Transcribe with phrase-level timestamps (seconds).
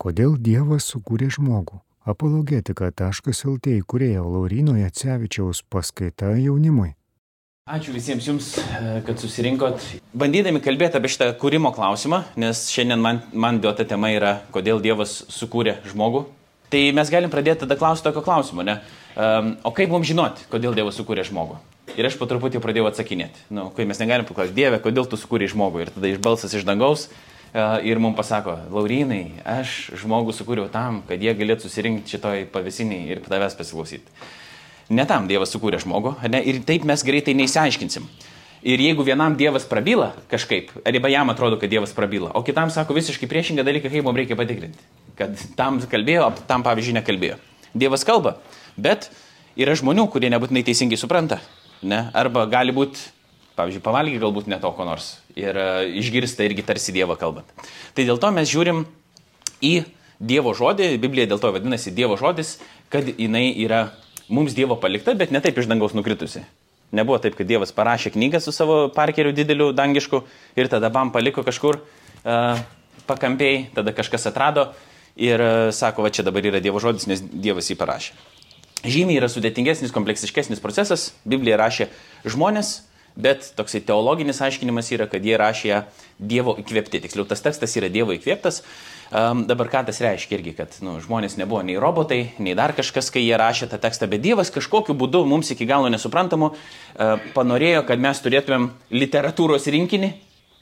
[0.00, 1.76] Kodėl Dievas sukūrė žmogų?
[2.08, 6.94] Apologetika.lt įkūrėjo Laurino Jacevičiaus paskaita jaunimui.
[7.68, 8.46] Ačiū visiems Jums,
[9.04, 9.84] kad susirinkot.
[10.16, 15.18] Bandydami kalbėti apie šitą kūrimo klausimą, nes šiandien man, man duota tema yra, kodėl Dievas
[15.36, 16.22] sukūrė žmogų,
[16.72, 18.78] tai mes galim pradėti tada klausti tokio klausimo, ne?
[19.20, 21.58] Um, o kaip mums žinoti, kodėl Dievas sukūrė žmogų?
[22.00, 23.50] Ir aš po truputį pradėjau atsakinėti.
[23.52, 25.84] Nu, kai mes negalim paklausti, Dieve, kodėl tu sukūrė žmogų?
[25.84, 27.10] Ir tada iš balsas iš dangaus
[27.84, 33.22] ir mums pasako, Laurinai, aš žmogų sukūriau tam, kad jie galėtų susirinkti šitoj pavesiniai ir
[33.26, 34.06] tavęs pasiklausyti.
[34.90, 36.42] Ne tam Dievas sukūrė žmogų, ne?
[36.42, 38.06] ir taip mes greitai neįsiaiškinsim.
[38.66, 42.94] Ir jeigu vienam Dievas prabyla kažkaip, arba jam atrodo, kad Dievas prabyla, o kitam sako
[42.98, 44.82] visiškai priešingą dalyką, kaip mums reikia patikrinti.
[45.16, 47.38] Kad tam kalbėjo, o tam pavyzdžiui nekalbėjo.
[47.72, 48.36] Dievas kalba,
[48.76, 49.08] bet
[49.56, 51.40] yra žmonių, kurie nebūtinai teisingai supranta.
[51.80, 52.10] Ne?
[52.12, 53.08] Arba gali būti
[53.60, 57.48] pavyzdžiui, pavalgy galbūt ne to ko nors ir uh, išgirsta irgi tarsi Dievą kalbant.
[57.94, 58.86] Tai dėl to mes žiūrim
[59.60, 59.74] į
[60.20, 62.58] Dievo žodį, Biblija dėl to vadinasi Dievo žodis,
[62.92, 63.86] kad jinai yra
[64.28, 66.44] mums Dievo palikta, bet ne taip iš dangaus nukritusi.
[66.92, 70.24] Nebuvo taip, kad Dievas parašė knygą su savo parkeriu dideliu dangišku
[70.58, 72.60] ir tada bam paliko kažkur uh,
[73.06, 74.72] pakampiai, tada kažkas atrado
[75.16, 78.18] ir uh, sako, va čia dabar yra Dievo žodis, nes Dievas jį parašė.
[78.80, 81.10] Žymiai yra sudėtingesnis, kompleksiškesnis procesas.
[81.28, 81.90] Biblija rašė
[82.24, 82.80] žmonės,
[83.16, 85.82] Bet toksai teologinis aiškinimas yra, kad jie rašė
[86.18, 87.02] Dievo įkvėpti.
[87.02, 88.62] Tiksliau, tas tekstas yra Dievo įkvėptas.
[89.10, 93.08] Um, dabar ką tas reiškia irgi, kad nu, žmonės nebuvo nei robotai, nei dar kažkas,
[93.10, 97.82] kai jie rašė tą tekstą, bet Dievas kažkokiu būdu mums iki galo nesuprantamu uh, panorėjo,
[97.88, 100.12] kad mes turėtumėm literatūros rinkinį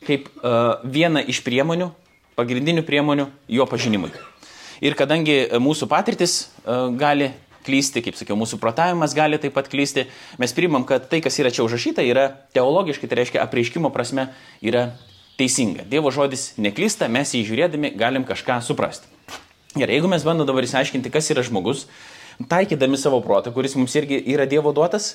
[0.08, 1.90] kaip uh, vieną iš priemonių,
[2.40, 4.14] pagrindinių priemonių jo pažinimui.
[4.80, 7.34] Ir kadangi mūsų patirtis uh, gali
[7.68, 10.06] klysti, kaip sakiau, mūsų protavimas gali taip pat klysti.
[10.40, 14.30] Mes priimam, kad tai, kas yra čia užrašyta, yra teologiškai, tai reiškia apreiškimo prasme,
[14.64, 14.88] yra
[15.38, 15.84] teisinga.
[15.86, 19.06] Dievo žodis neklysta, mes jį žiūrėdami galim kažką suprasti.
[19.76, 21.84] Gerai, jeigu mes bandome dabar įsiaiškinti, kas yra žmogus,
[22.50, 25.12] taikydami savo protą, kuris mums irgi yra Dievo duotas,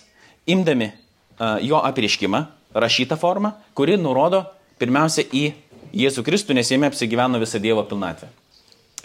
[0.47, 2.45] imdami uh, jo apreiškimą,
[2.77, 4.45] rašytą formą, kuri nurodo
[4.79, 5.49] pirmiausia į
[5.93, 8.29] Jėzų Kristų, nes jame apsigyveno visa Dievo pilnatvė.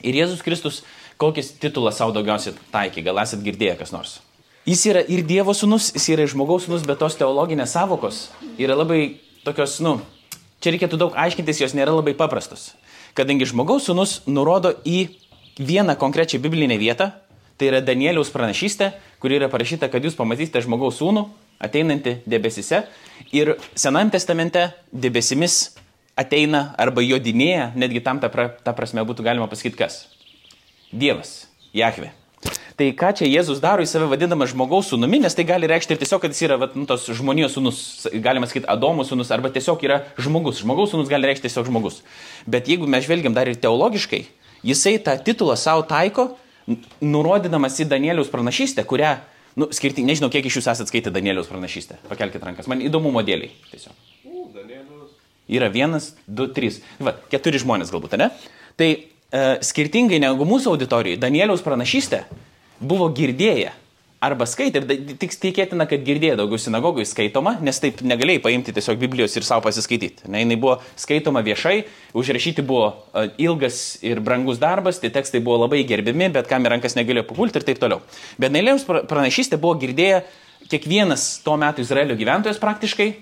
[0.06, 0.82] Ir Jėzus Kristus
[1.18, 4.18] Kokį titulą savo daugiausiai taikė, gal esat girdėję kas nors?
[4.68, 8.28] Jis yra ir Dievo sūnus, jis yra ir žmogaus sūnus, bet tos teologinės savokos
[8.60, 9.96] yra labai tokios, nu,
[10.62, 12.68] čia reikėtų daug aiškintis, jos nėra labai paprastos.
[13.18, 15.08] Kadangi žmogaus sūnus nurodo į
[15.58, 17.08] vieną konkrečią biblinę vietą,
[17.58, 21.24] tai yra Danieliaus pranašystė, kuri yra parašyta, kad jūs pamatysite žmogaus sūnų
[21.66, 22.84] ateinantį debesise
[23.34, 25.72] ir Senajame testamente debesimis
[26.14, 29.98] ateina arba jodinėja, netgi tam ta, pra, ta prasme būtų galima pasakyti kas
[30.92, 32.12] Dievas, Jahve.
[32.78, 35.98] Tai ką čia Jėzus daro, jis save vadinama žmogaus sūnumi, nes tai gali reikšti ir
[35.98, 37.80] tiesiog, kad jis yra vat, nu, tos žmonijos sūnus,
[38.22, 40.60] galima sakyti, Adomo sūnus, arba tiesiog yra žmogus.
[40.62, 42.04] Žmogaus sūnus gali reikšti tiesiog žmogus.
[42.46, 44.22] Bet jeigu mes žvelgiam dar ir teologiškai,
[44.62, 46.28] jisai tą titulą savo taiko,
[47.02, 49.16] nurodydamas į Danieliaus pranašystę, kurią,
[49.58, 51.98] nu, skirti, nežinau, kiek iš jūsų esate skaitę Danieliaus pranašystę.
[52.06, 53.50] Pakelkite rankas, man įdomumo dėliai.
[53.72, 54.06] Tiesiog.
[55.48, 56.78] Yra vienas, du, trys.
[57.02, 58.30] Va, keturi žmonės galbūt, ne?
[58.78, 58.92] Tai
[59.28, 62.22] E, skirtingai negu mūsų auditorijai, Danieliaus pranašystė
[62.80, 63.74] buvo girdėję
[64.24, 64.80] arba skaitė,
[65.20, 69.62] tik tikėtina, kad girdėjo daugiau sinagogui skaitoma, nes taip negalėjai paimti tiesiog Biblijos ir savo
[69.68, 70.26] pasiskaityti.
[70.32, 71.84] Ne, jinai buvo skaitoma viešai,
[72.18, 76.74] užrašyti buvo uh, ilgas ir brangus darbas, tie tekstai buvo labai gerbiami, bet kam į
[76.74, 78.02] rankas negalėjo papulti ir taip toliau.
[78.40, 80.24] Bet Danieliaus pranašystė buvo girdėję
[80.72, 83.12] kiekvienas tuo metu Izraelio gyventojas praktiškai.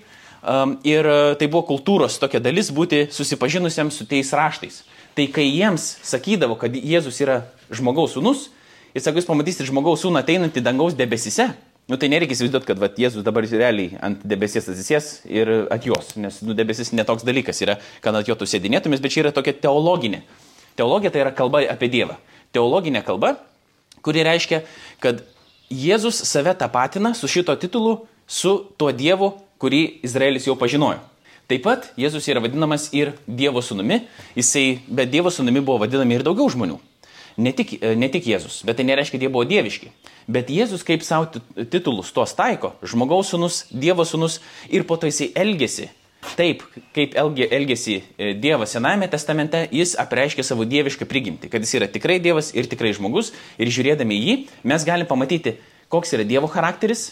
[0.47, 4.85] Um, ir uh, tai buvo kultūros tokia dalis būti susipažinusiam su tais raštais.
[5.17, 7.39] Tai kai jiems sakydavo, kad Jėzus yra
[7.73, 8.51] žmogaus sūnus,
[8.93, 11.47] jis sako, jūs pamatysite žmogaus sūnų ateinantį dangaus debesise.
[11.89, 16.37] Nu, tai nereikia įsivaizduoti, kad vat, Jėzus dabar realiai ant debesies atsisės ir atjos, nes
[16.45, 20.21] nu, debesis netoks dalykas yra, kad ant jo tu sėdinėtumės, bet čia yra tokia teologinė.
[20.77, 22.19] Teologija tai yra kalba apie Dievą.
[22.53, 23.37] Teologinė kalba,
[24.05, 24.61] kuri reiškia,
[25.01, 25.25] kad
[25.73, 31.01] Jėzus save tapatina su šito titulu su tuo Dievu, kurį Izraelis jau pažinojo.
[31.47, 34.01] Taip pat Jėzus yra vadinamas ir Dievo sūnumi,
[34.35, 36.79] jisai, bet Dievo sūnumi buvo vadinami ir daugiau žmonių.
[37.37, 39.93] Ne tik, e, ne tik Jėzus, bet tai nereiškia, kad jie buvo dieviški.
[40.27, 41.29] Bet Jėzus kaip savo
[41.71, 45.87] titulus tos taiko, žmogaus sūnus, Dievo sūnus ir po to jisai elgesi
[46.35, 46.63] taip,
[46.95, 52.19] kaip elgesi e, Dievas Senajame testamente, jis apreiškia savo dievišką prigimtį, kad jis yra tikrai
[52.23, 53.31] Dievas ir tikrai žmogus.
[53.61, 54.37] Ir žiūrėdami jį,
[54.67, 55.57] mes galime pamatyti,
[55.93, 57.11] koks yra Dievo charakteris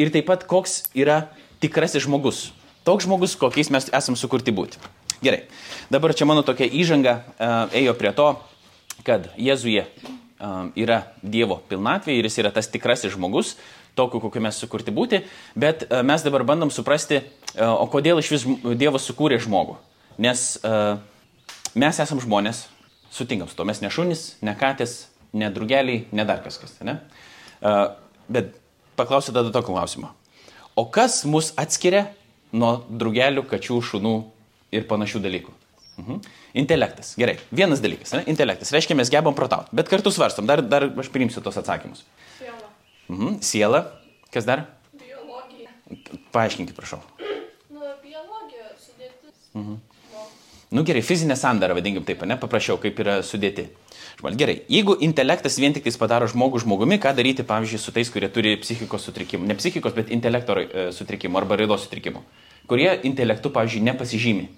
[0.00, 1.26] ir taip pat koks yra
[1.62, 2.48] tikrasis žmogus.
[2.86, 4.78] Toks žmogus, kokiais mes esame sukurti būti.
[5.18, 5.48] Gerai,
[5.90, 8.26] dabar čia mano tokia įžanga uh, ėjo prie to,
[9.02, 13.56] kad Jėzuje uh, yra Dievo pilnatvė ir jis yra tas tikrasis žmogus,
[13.98, 15.24] tokiu, kokiu mes sukurti būti,
[15.58, 17.24] bet uh, mes dabar bandom suprasti,
[17.56, 18.44] o kodėl iš vis
[18.76, 19.78] Dievas sukūrė žmogų.
[20.20, 20.42] Nes
[21.72, 22.66] mes esame žmonės,
[23.16, 23.64] sutinkam su to.
[23.64, 26.76] Mes ne šunis, ne katės, ne drugeliai, ne dar kažkas.
[26.84, 26.98] Ne?
[28.28, 28.52] Bet
[29.00, 30.12] paklausiu tada tokio klausimo.
[30.76, 32.10] O kas mus atskiria
[32.56, 34.16] nuo drugelių, kačių, šunų
[34.74, 35.54] ir panašių dalykų?
[35.96, 36.20] Mhm.
[36.60, 37.14] Intelektas.
[37.16, 37.38] Gerai.
[37.52, 38.12] Vienas dalykas.
[38.12, 38.22] Ne?
[38.32, 38.72] Intelektas.
[38.74, 39.72] Reiškia, mes gebam protauti.
[39.76, 40.48] Bet kartu svarstom.
[40.48, 42.04] Dar, dar aš priimsiu tos atsakymus.
[42.38, 42.70] Siela.
[43.08, 43.38] Mhm.
[43.44, 43.82] Siela.
[44.34, 44.66] Kas dar?
[45.00, 45.72] Biologija.
[46.36, 47.00] Paaiškinkit, prašau.
[47.72, 49.36] Nu, biologija, sudėtis.
[49.54, 49.80] Mhm.
[50.74, 53.68] Nu, gerai, fizinė sandara, vadinkim taip, ne, paprašiau, kaip yra sudėti.
[54.18, 58.26] Žmonės, gerai, jeigu intelektas vien tik padaro žmogų žmogumi, ką daryti, pavyzdžiui, su tais, kurie
[58.32, 62.24] turi psichikos sutrikimų, ne psichikos, bet intelekto e, sutrikimų arba raidos sutrikimų,
[62.66, 64.48] kurie intelektu, pavyzdžiui, nepasižymi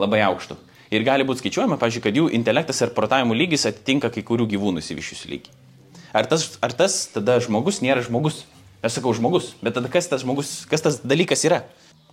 [0.00, 0.56] labai aukštų.
[0.94, 4.80] Ir gali būti skaičiuojama, pavyzdžiui, kad jų intelektas ir protavimo lygis atitinka kai kurių gyvūnų
[4.80, 5.52] įsivyšiusių lygį.
[6.16, 8.46] Ar tas, ar tas tada žmogus nėra žmogus?
[8.80, 11.64] Aš sakau žmogus, bet tada kas tas žmogus, kas tas dalykas yra?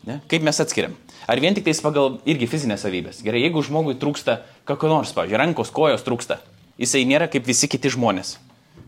[0.05, 0.19] Ne?
[0.29, 0.93] Kaip mes atskiriam?
[1.25, 3.23] Ar vien tik tais pagal irgi fizinės savybės?
[3.25, 6.37] Gerai, jeigu žmogui trūksta kokio nors, pavyzdžiui, rankos, kojos trūksta,
[6.77, 8.35] jisai nėra kaip visi kiti žmonės.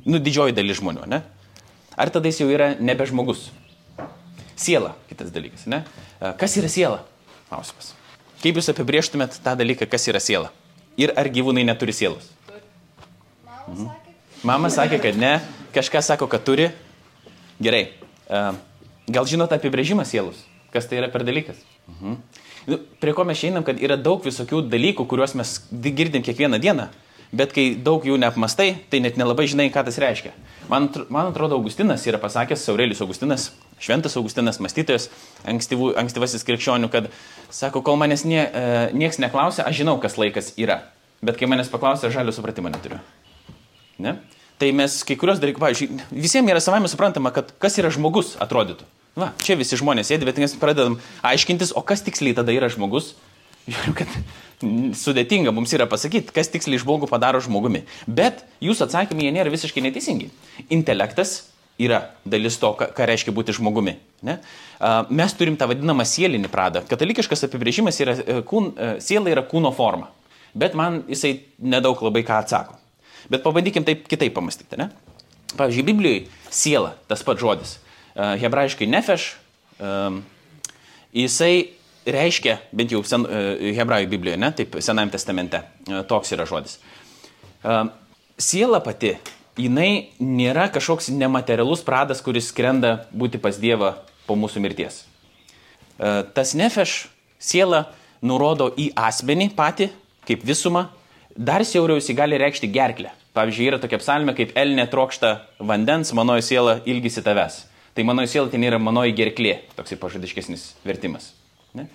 [0.06, 1.24] Nu, didžioji dalis žmonių, ne?
[1.98, 3.48] Ar tada jis jau yra nebe žmogus?
[4.58, 5.82] Siela, kitas dalykas, ne?
[6.22, 7.02] E, Kas yra siela?
[7.50, 7.94] Klausimas.
[8.44, 10.52] Kaip jūs apibrieštumėt tą dalyką, kas yra siela?
[11.02, 12.30] Ir ar gyvūnai neturi sielos?
[13.68, 13.90] mhm.
[13.90, 14.16] sakė,
[14.46, 15.34] Mama sakė, kad ne,
[15.74, 16.70] kažkas sako, kad turi.
[17.58, 17.88] Gerai.
[18.30, 18.44] E,
[19.08, 20.42] Gal žinot apibrėžimą sielos?
[20.74, 21.60] Kas tai yra per dalykas?
[21.88, 22.16] Mhm.
[22.68, 26.60] Nu, Prie ko mes einam, kad yra daug visokių dalykų, kuriuos mes di- girdim kiekvieną
[26.60, 26.90] dieną,
[27.32, 30.34] bet kai daug jų neapmastai, tai net nelabai žinai, ką tas reiškia.
[30.68, 35.08] Man, man atrodo, Augustinas yra pasakęs, Aurelius Augustinas, šventas Augustinas, mąstytojas,
[35.48, 37.08] ankstyvų, ankstyvasis krikščionių, kad
[37.50, 40.82] sako, kol manęs nie, e, nieks neklausia, aš žinau, kas laikas yra.
[41.24, 43.00] Bet kai manęs paklausia, žalio supratimo neturiu.
[43.98, 44.18] Ne?
[44.60, 48.84] Tai mes kai kurios dalykus, pavyzdžiui, visiems yra savame suprantama, kad kas yra žmogus atrodytų.
[49.18, 53.16] Va, čia visi žmonės sėdi, bet mes pradedam aiškintis, o kas tiksliai tada yra žmogus.
[53.68, 54.12] Žiūrėjau, kad
[54.98, 57.82] sudėtinga mums yra pasakyti, kas tiksliai žmogų padaro žmogumi.
[58.06, 60.30] Bet jūsų atsakymai jie nėra visiškai neteisingi.
[60.74, 61.48] Intelektas
[61.82, 63.96] yra dalis to, ką, ką reiškia būti žmogumi.
[64.26, 64.38] Ne?
[65.14, 66.86] Mes turim tą vadinamą sielinį pradą.
[66.90, 70.10] Katalikiškas apibrėžimas yra, e, kūn, e, siela yra kūno forma.
[70.58, 72.78] Bet man jisai nedaug labai ką atsako.
[73.34, 74.80] Bet pabandykim taip kitaip pamastyti.
[74.80, 74.90] Ne?
[75.58, 77.78] Pavyzdžiui, Biblijoje siela, tas pats žodis.
[78.18, 79.36] E, Hebrajiškai nefeš,
[79.80, 79.90] e,
[81.14, 81.70] jisai
[82.06, 85.62] reiškia, bent jau sen, e, Hebrajų Biblijoje, ne, taip Senajame testamente,
[86.10, 86.80] toks yra žodis.
[88.38, 89.16] Siela pati,
[89.60, 93.96] jinai nėra kažkoks nematerialus pradas, kuris skrenda būti pas Dievą
[94.28, 95.02] po mūsų mirties.
[95.98, 97.08] Tas nefeš
[97.42, 97.88] siela
[98.22, 99.90] nurodo į asmenį patį,
[100.30, 100.86] kaip visumą,
[101.36, 103.12] dar siauriau jis gali reikšti gerklę.
[103.34, 107.66] Pavyzdžiui, yra tokia psalmė, kaip Elnė trokšta vandens, manoji siela ilgisi tavęs.
[107.98, 111.32] Tai manoji siela ten yra manoji gerklė, toksai pažadiškesnis vertimas.
[111.74, 111.90] Ne?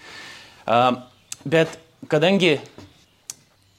[0.67, 1.07] A,
[1.45, 1.75] Bet
[2.11, 2.61] kadangi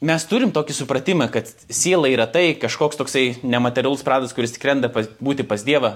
[0.03, 5.07] mes turim tokį supratimą, kad siela yra tai kažkoks toksai nematerialus pradas, kuris skrenda pas,
[5.23, 5.95] būti pas Dievą,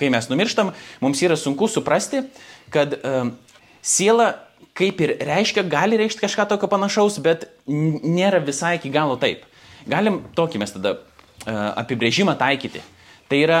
[0.00, 0.72] kai mes numirštam,
[1.04, 2.24] mums yra sunku suprasti,
[2.74, 2.98] kad
[3.82, 4.32] siela
[4.78, 9.46] kaip ir reiškia, gali reikšti kažką tokio panašaus, bet nėra visai iki galo taip.
[9.88, 10.96] Galim tokį mes tada
[11.46, 12.82] apibrėžimą taikyti.
[13.30, 13.58] Tai yra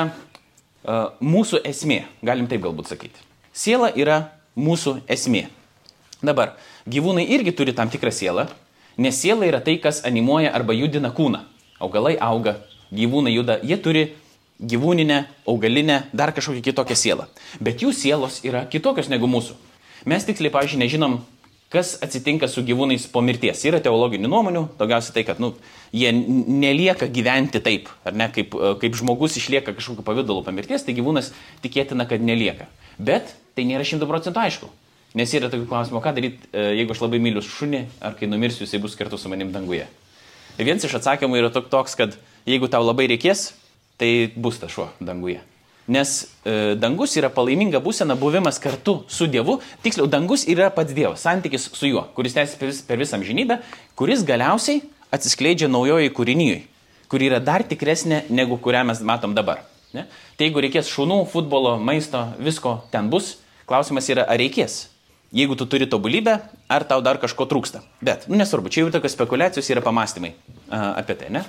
[1.20, 3.20] mūsų esmė, galim taip galbūt sakyti.
[3.52, 4.22] Siela yra
[4.56, 5.48] mūsų esmė.
[6.24, 6.56] Dabar,
[6.88, 8.48] gyvūnai irgi turi tam tikrą sielą,
[8.98, 11.44] nes siela yra tai, kas animuoja arba judina kūną.
[11.78, 12.56] Augalai auga,
[12.90, 14.04] gyvūnai juda, jie turi
[14.58, 17.28] gyvūninę, augalinę, dar kažkokią kitokią sielą.
[17.60, 19.54] Bet jų sielos yra kitokios negu mūsų.
[20.08, 21.18] Mes tiksliai, pavyzdžiui, nežinom,
[21.72, 23.60] kas atsitinka su gyvūnais po mirties.
[23.68, 25.52] Yra teologinių nuomonių, daugiausiai tai, kad nu,
[25.92, 30.86] jie nelieka gyventi taip, ar ne, kaip, e, kaip žmogus išlieka kažkokiu pavydalu po mirties,
[30.86, 31.32] tai gyvūnas
[31.64, 32.70] tikėtina, kad nelieka.
[32.98, 34.70] Bet tai nėra šimtų procentų aišku.
[35.16, 38.80] Nes yra tokių klausimų, ką daryti, jeigu aš labai myliu šunį, ar kai numirsiu, jisai
[38.82, 39.86] bus kartu su manim danguje.
[40.58, 42.16] Ir vienas iš atsakymų yra tok- toks, kad
[42.48, 43.52] jeigu tau labai reikės,
[43.96, 45.40] tai bus tas šuo danguje.
[45.88, 46.10] Nes
[46.44, 49.56] e, dangus yra palaiminga būsena buvimas kartu su Dievu.
[49.80, 53.56] Tiksliau, dangus yra pats Dievas, santykis su juo, kuris tęsiasi per, vis, per visą amžinybę,
[53.96, 54.82] kuris galiausiai
[55.14, 56.60] atsiskleidžia naujoji kūrinyjui,
[57.08, 59.64] kuri yra dar tikresnė negu kurią mes matom dabar.
[59.96, 60.04] Ne?
[60.36, 64.90] Tai jeigu reikės šunų, futbolo, maisto, visko ten bus, klausimas yra, ar reikės.
[65.32, 66.38] Jeigu tu turi tobulybę,
[66.72, 67.82] ar tau dar kažko trūksta.
[68.04, 70.34] Bet, nu nesvarbu, čia jau tokios spekulacijos yra pamastymai
[70.68, 71.44] a, apie tai, ne?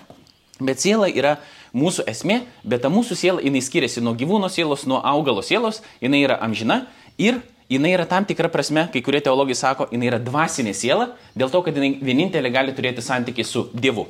[0.60, 1.38] Bet siela yra
[1.76, 6.24] mūsų esmė, bet ta mūsų siela, jinai skiriasi nuo gyvūno sielos, nuo augalo sielos, jinai
[6.26, 6.84] yra amžina
[7.18, 11.52] ir jinai yra tam tikra prasme, kai kurie teologai sako, jinai yra dvasinė siela, dėl
[11.54, 14.08] to, kad jinai vienintelė gali turėti santykių su Dievu.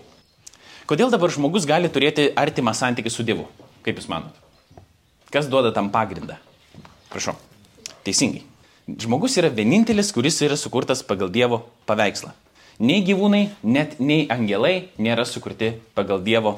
[0.89, 3.45] Kodėl dabar žmogus gali turėti artimą santykių su Dievu?
[3.85, 4.33] Kaip Jūs manot?
[5.29, 6.39] Kas duoda tam pagrindą?
[7.11, 7.35] Prašau.
[8.07, 8.41] Teisingai.
[8.89, 12.31] Žmogus yra vienintelis, kuris yra sukurtas pagal Dievo paveikslą.
[12.79, 16.55] Nei gyvūnai, net nei angelai nėra sukurti pagal Dievo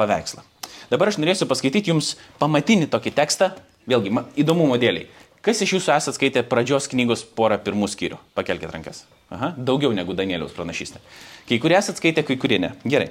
[0.00, 0.42] paveikslą.
[0.90, 3.52] Dabar aš norėsiu paskaityti jums pamatinį tokį tekstą,
[3.90, 4.10] vėlgi
[4.42, 5.06] įdomumo dėliai.
[5.40, 8.18] Kas iš jūsų esate skaitę pradžios knygos porą pirmų skyrių?
[8.36, 9.04] Pakelkite rankas.
[9.32, 11.00] Aha, daugiau negu Danieliaus pranašystė.
[11.48, 12.74] Kai kurie esate skaitę, kai kurie ne.
[12.84, 13.08] Gerai.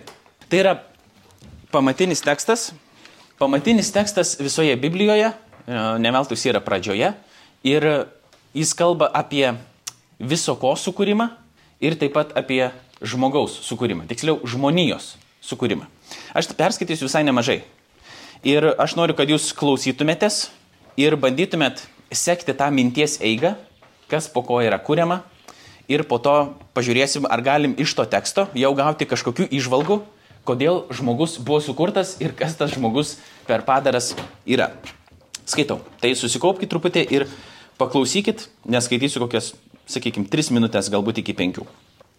[0.52, 0.76] Tai yra
[1.74, 2.70] pamatinis tekstas.
[3.42, 7.14] Pamatinis tekstas visoje Biblijoje, e, neveltui jis yra pradžioje.
[7.66, 7.88] Ir
[8.54, 9.56] jis kalba apie
[10.20, 11.32] viso ko sukūrimą
[11.82, 12.68] ir taip pat apie
[13.02, 14.06] žmogaus sukūrimą.
[14.12, 15.88] Tiksliau, žmonijos sukūrimą.
[16.34, 17.62] Aš perskaitysiu visai nemažai.
[18.46, 20.48] Ir aš noriu, kad jūs klausytumėtės
[21.00, 23.56] ir bandytumėt sekti tą minties eigą,
[24.10, 25.22] kas po ko yra kuriama.
[25.90, 30.00] Ir po to pažiūrėsim, ar galim iš to teksto jau gauti kažkokių išvalgų,
[30.46, 34.14] kodėl žmogus buvo sukurtas ir kas tas žmogus per padaras
[34.46, 34.70] yra.
[35.50, 35.82] Skaitau.
[36.02, 37.26] Tai susikaupkite truputį ir
[37.82, 39.56] paklausykit, neskaitysiu kokias,
[39.90, 41.64] sakykime, 3 minutės, galbūt iki 5.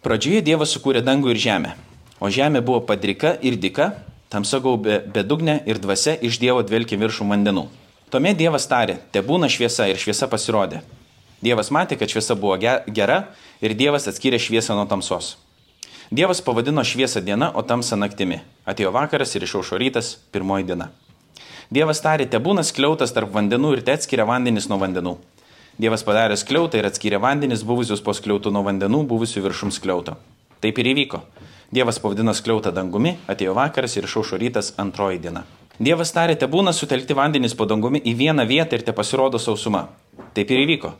[0.03, 1.75] Pradžioje Dievas sukūrė dangų ir žemę,
[2.21, 3.91] o žemė buvo padrika ir dika,
[4.29, 7.67] tamsa gaubė bedugnė ir dvasia iš Dievo dvelkė viršų vandenų.
[8.11, 10.81] Tuomet Dievas tarė, te būna šviesa ir šviesa pasirodė.
[11.41, 13.23] Dievas matė, kad šviesa buvo ge- gera
[13.61, 15.37] ir Dievas atskyrė šviesą nuo tamsos.
[16.11, 18.41] Dievas pavadino šviesą diena, o tamsą naktimi.
[18.67, 20.89] Atėjo vakaras ir išaušo rytas, pirmoji diena.
[21.71, 25.15] Dievas tarė, te būna skliautas tarp vandenų ir te atskiria vandenis nuo vandenų.
[25.79, 30.17] Dievas padarė skliautą ir atskyrė vandenis buvusius po skliautų nuo vandenų, buvusių viršum skliauto.
[30.59, 31.21] Taip ir įvyko.
[31.71, 35.45] Dievas pavadino skliautą dangumi, atėjo vakaras ir išaušo rytas antroji diena.
[35.79, 39.85] Dievas tarė, te būna sutelkti vandenys po dangumi į vieną vietą ir te pasirodo sausuma.
[40.35, 40.91] Taip ir įvyko.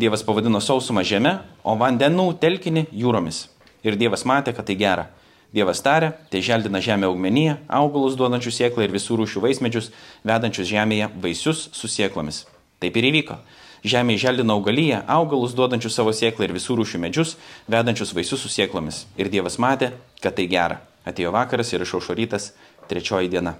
[0.00, 3.42] Dievas pavadino sausumą žemę, o vandenų telkinį jūromis.
[3.84, 5.10] Ir Dievas matė, kad tai gera.
[5.52, 9.92] Dievas tarė, tai želdina žemę augmenyje, augalus duodančius sieklą ir visų rūšių vaismedžius,
[10.24, 12.46] vedančius žemėje vaisius su sieklomis.
[12.80, 13.36] Taip ir įvyko.
[13.84, 17.34] Žemė želdina augalyje, augalus duodančius savo sieklą ir visų rūšių medžius,
[17.68, 19.02] vedančius vaisius su sieklomis.
[19.20, 19.90] Ir Dievas matė,
[20.24, 20.78] kad tai gera.
[21.04, 22.54] Atėjo vakaras ir išaušo rytas,
[22.88, 23.58] trečioji diena.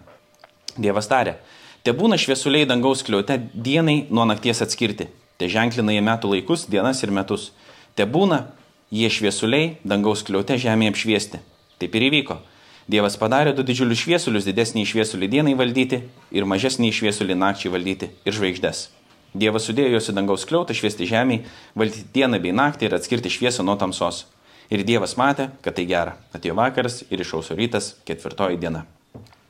[0.80, 1.36] Dievas tarė,
[1.84, 5.10] te būna šviesuliai dangaus kliaute dienai nuo nakties atskirti.
[5.36, 7.50] Te ženklina jie metų laikus, dienas ir metus.
[7.92, 8.46] Te būna
[8.88, 11.44] jie šviesuliai dangaus kliaute žemėje apšviesti.
[11.82, 12.40] Taip ir įvyko.
[12.88, 16.00] Dievas padarė du didžiulius šviesulius, didesnį šviesulį dienai valdyti
[16.32, 18.86] ir mažesnį šviesulį nakčiai valdyti ir žvaigždės.
[19.34, 21.42] Dievas sudėjo juos į dangaus kliautą šviesti žemėje,
[21.74, 24.28] valdyti dieną bei naktį ir atskirti šviesą nuo tamsos.
[24.70, 26.14] Ir Dievas matė, kad tai gera.
[26.30, 28.84] Atėjo vakaras ir išauso rytas, ketvirtoji diena.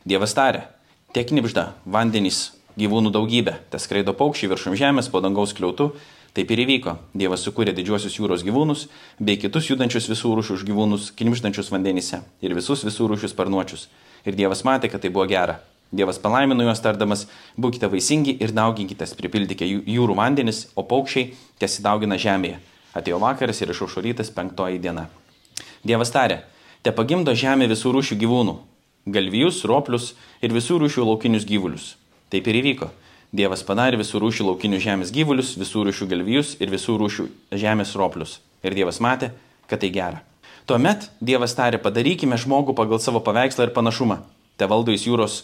[0.09, 0.65] Dievas tarė,
[1.13, 5.91] tiek knipžda vandenys gyvūnų daugybė, tas skraido paukščiai viršum žemės po dangaus kliautų,
[6.35, 6.97] taip ir įvyko.
[7.13, 8.89] Dievas sukūrė didžiuosius jūros gyvūnus
[9.21, 13.87] bei kitus judančius visų rūšių gyvūnus, knipždančius vandenyse ir visus visų rūšių sparnuočius.
[14.25, 15.61] Ir Dievas matė, kad tai buvo gera.
[15.93, 17.27] Dievas palaimino juos tardamas,
[17.61, 22.59] būkite vaisingi ir dauginkite, pripildykite jūrų vandenis, o paukščiai tesidaugina žemėje.
[22.95, 25.09] Atėjo vakaras ir išaušo rytas penktoji diena.
[25.85, 26.43] Dievas tarė,
[26.83, 28.55] te pagimdo žemė visų rūšių gyvūnų-
[29.17, 31.95] galvijus, roplius ir visų rūšių laukinius gyvulius.
[32.31, 32.91] Taip ir įvyko.
[33.35, 38.39] Dievas padarė visų rūšių laukinių žemės gyvulius, visų rūšių galvijus ir visų rūšių žemės roplius.
[38.63, 39.33] Ir Dievas matė,
[39.67, 40.23] kad tai gera.
[40.67, 44.23] Tuomet Dievas tarė, padarykime žmogų pagal savo paveikslą ir panašumą.
[44.57, 45.43] Te valdo jis jūros,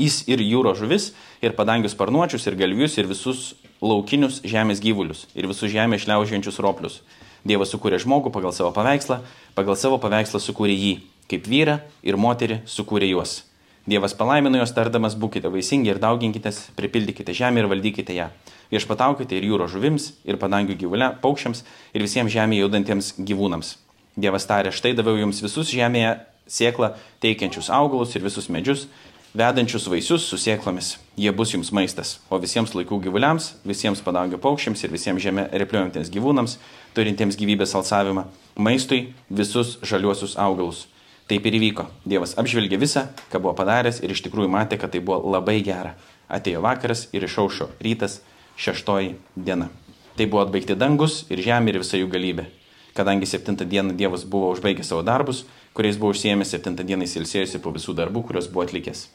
[0.00, 1.10] jis ir jūros žuvis,
[1.42, 7.00] ir padangius sparnuočius, ir galvijus, ir visus laukinius žemės gyvulius, ir visus žemės šliaužiančius roplius.
[7.44, 9.18] Dievas sukūrė žmogų pagal savo paveikslą,
[9.56, 10.92] pagal savo paveikslą sukūrė jį,
[11.30, 13.42] kaip vyrą ir moterį sukūrė juos.
[13.82, 18.28] Dievas palaimino juos tardamas, būkite vaisingi ir dauginkitės, pripildykite žemę ir valdykite ją.
[18.70, 23.74] Viešpataukite ir jūros žuvims, ir padangių gyvulia, paukščiams, ir visiems žemėje judantiems gyvūnams.
[24.14, 26.14] Dievas tarė, štai daviau jums visus žemėje
[26.46, 26.92] sieklą
[27.24, 28.86] teikiančius augalus ir visus medžius,
[29.34, 30.98] vedančius vaisius su sieklomis.
[31.16, 36.10] Jie bus jums maistas, o visiems laikų gyvuliams, visiems padangių paukščiams ir visiems žemė repliuojantiems
[36.12, 36.58] gyvūnams,
[36.96, 40.86] turintiems gyvybės alsavimą, maistui visus žaliuosius augalus.
[41.30, 41.86] Taip ir įvyko.
[42.04, 45.94] Dievas apžvelgė visą, ką buvo padaręs ir iš tikrųjų matė, kad tai buvo labai gera.
[46.28, 48.20] Atėjo vakaras ir išaušo rytas,
[48.60, 49.70] šeštoji diena.
[50.18, 52.50] Tai buvo atbaigti dangus ir žemė ir visa jų galybė.
[52.92, 57.72] Kadangi septintą dieną Dievas buvo užbaigęs savo darbus, kuriais buvo užsiemęs septintą dieną įsilsėjusi po
[57.72, 59.06] visų darbų, kuriuos buvo atlikęs.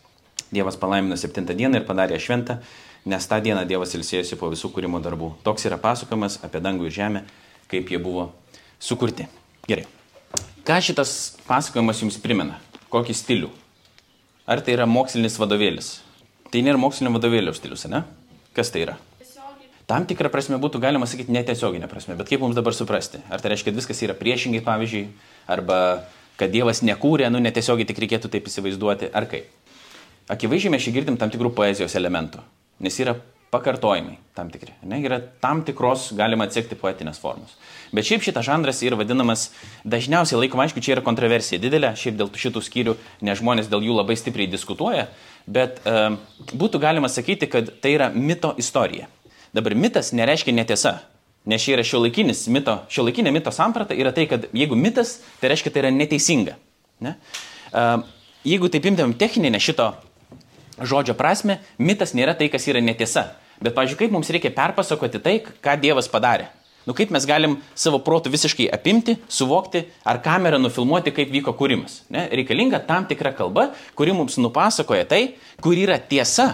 [0.51, 2.59] Dievas palaimino septintą dieną ir padarė šventą,
[3.07, 5.33] nes tą dieną Dievas ilsėjosi po visų kūrimo darbų.
[5.43, 7.23] Toks yra pasakojimas apie dangų ir žemę,
[7.71, 8.29] kaip jie buvo
[8.79, 9.27] sukurti.
[9.67, 9.85] Gerai.
[10.67, 11.11] Ką šitas
[11.47, 12.61] pasakojimas jums primena?
[12.91, 13.51] Kokį stilių?
[14.47, 15.97] Ar tai yra mokslinis vadovėlis?
[16.51, 18.05] Tai nėra mokslinio vadovėlio stilius, ne?
[18.55, 18.95] Kas tai yra?
[19.87, 23.21] Tam tikrą prasme būtų galima sakyti netiesioginę prasme, bet kaip mums dabar suprasti?
[23.31, 25.05] Ar tai reiškia, kad viskas yra priešingai, pavyzdžiui,
[25.47, 25.77] arba
[26.39, 29.47] kad Dievas nekūrė, nu netiesiogiai tik reikėtų taip įsivaizduoti, ar kaip?
[30.27, 32.41] Akivaizdžiai mes čia girdim tam tikrų poezijos elementų,
[32.84, 33.15] nes yra
[33.51, 34.74] pakartojimai tam tikri.
[34.84, 37.53] Ne, yra tam tikros galima atsekti poetinės formos.
[37.96, 39.48] Bet šiaip šitas žanras yra vadinamas,
[39.88, 43.96] dažniausiai laikoma, aišku, čia yra kontroversija didelė, šiaip dėl šitų skyrių, nes žmonės dėl jų
[43.96, 45.05] labai stipriai diskutuoja,
[45.48, 46.10] bet e,
[46.51, 49.07] būtų galima sakyti, kad tai yra mito istorija.
[49.55, 50.98] Dabar mitas nereiškia netiesa,
[51.48, 55.72] nes čia yra šiuolaikinis mito, šiuolaikinė mito samprata yra tai, kad jeigu mitas, tai reiškia
[55.72, 56.57] tai yra neteisinga.
[57.07, 57.15] Ne?
[57.72, 57.88] E,
[58.51, 59.93] jeigu taip imtumėm techninę šito
[60.81, 63.31] žodžio prasme, mitas nėra tai, kas yra netiesa.
[63.62, 66.51] Bet, pažiūrėjau, kaip mums reikia perpasakoti tai, ką Dievas padarė.
[66.88, 72.05] Nu kaip mes galim savo protų visiškai apimti, suvokti, ar kamerą nufilmuoti, kaip vyko kūrimas.
[72.13, 72.29] Ne?
[72.31, 75.22] Reikalinga tam tikra kalba, kuri mums nupasakoja tai,
[75.60, 76.53] kur yra tiesa.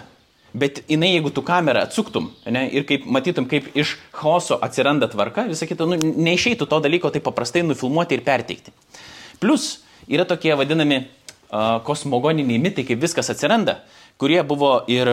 [0.53, 5.47] Bet jinai, jeigu tu kamerą atsuktum ne, ir kaip matytum, kaip iš chaoso atsiranda tvarka,
[5.49, 8.73] visą kitą, nu, neišeitų to dalyko taip paprastai nufilmuoti ir perteikti.
[9.41, 13.79] Plus, yra tokie vadinami uh, kosmogoniniai mitai, kaip viskas atsiranda,
[14.21, 15.09] kurie buvo ir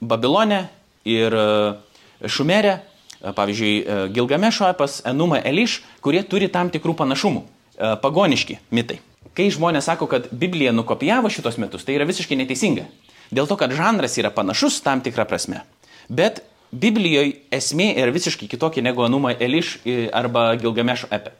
[0.00, 0.66] Babilone,
[1.04, 1.80] ir uh,
[2.24, 2.78] Šumerė,
[3.24, 7.44] pavyzdžiui, Gilgamešo epas, Enuma Eliš, kurie turi tam tikrų panašumų.
[8.02, 9.00] Pagoniški mitai.
[9.34, 12.84] Kai žmonės sako, kad Biblija nukopijavo šitos metus, tai yra visiškai neteisinga.
[13.34, 15.64] Dėl to, kad žanras yra panašus tam tikrą prasme.
[16.08, 19.78] Bet Biblijoje esmė yra visiškai kitokia negu Enuma Eliš
[20.14, 21.32] arba Gilgamešo epe.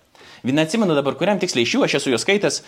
[0.44, 2.60] Vieną atsimenu dabar, kuriam tiksliai iš jų, aš esu juos skaitęs,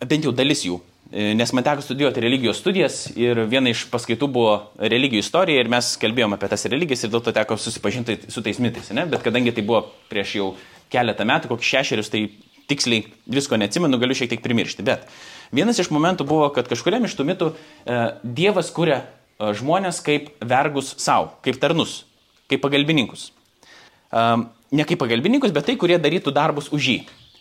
[0.00, 0.80] bent jau dalis jų.
[1.12, 5.70] E, nes man teko studijuoti religijos studijas ir viena iš paskaitų buvo religijų istorija ir
[5.70, 8.92] mes kalbėjome apie tas religijas ir dėl to teko susipažinti su tais mitais.
[8.94, 9.08] Ne?
[9.10, 10.52] Bet kadangi tai buvo prieš jau
[10.92, 12.22] keletą metų, kokius šešerius, tai
[12.70, 14.86] tiksliai visko neatsimenu, galiu šiek tiek primiršti.
[14.86, 15.08] Bet
[15.50, 20.30] vienas iš momentų buvo, kad kažkuriam iš tų mitų e, Dievas kuria e, žmonės kaip
[20.46, 22.04] vergus savo, kaip tarnus,
[22.50, 23.32] kaip pagalbininkus.
[24.14, 24.28] E,
[24.78, 27.00] ne kaip pagalbininkus, bet tai, kurie darytų darbus už jį.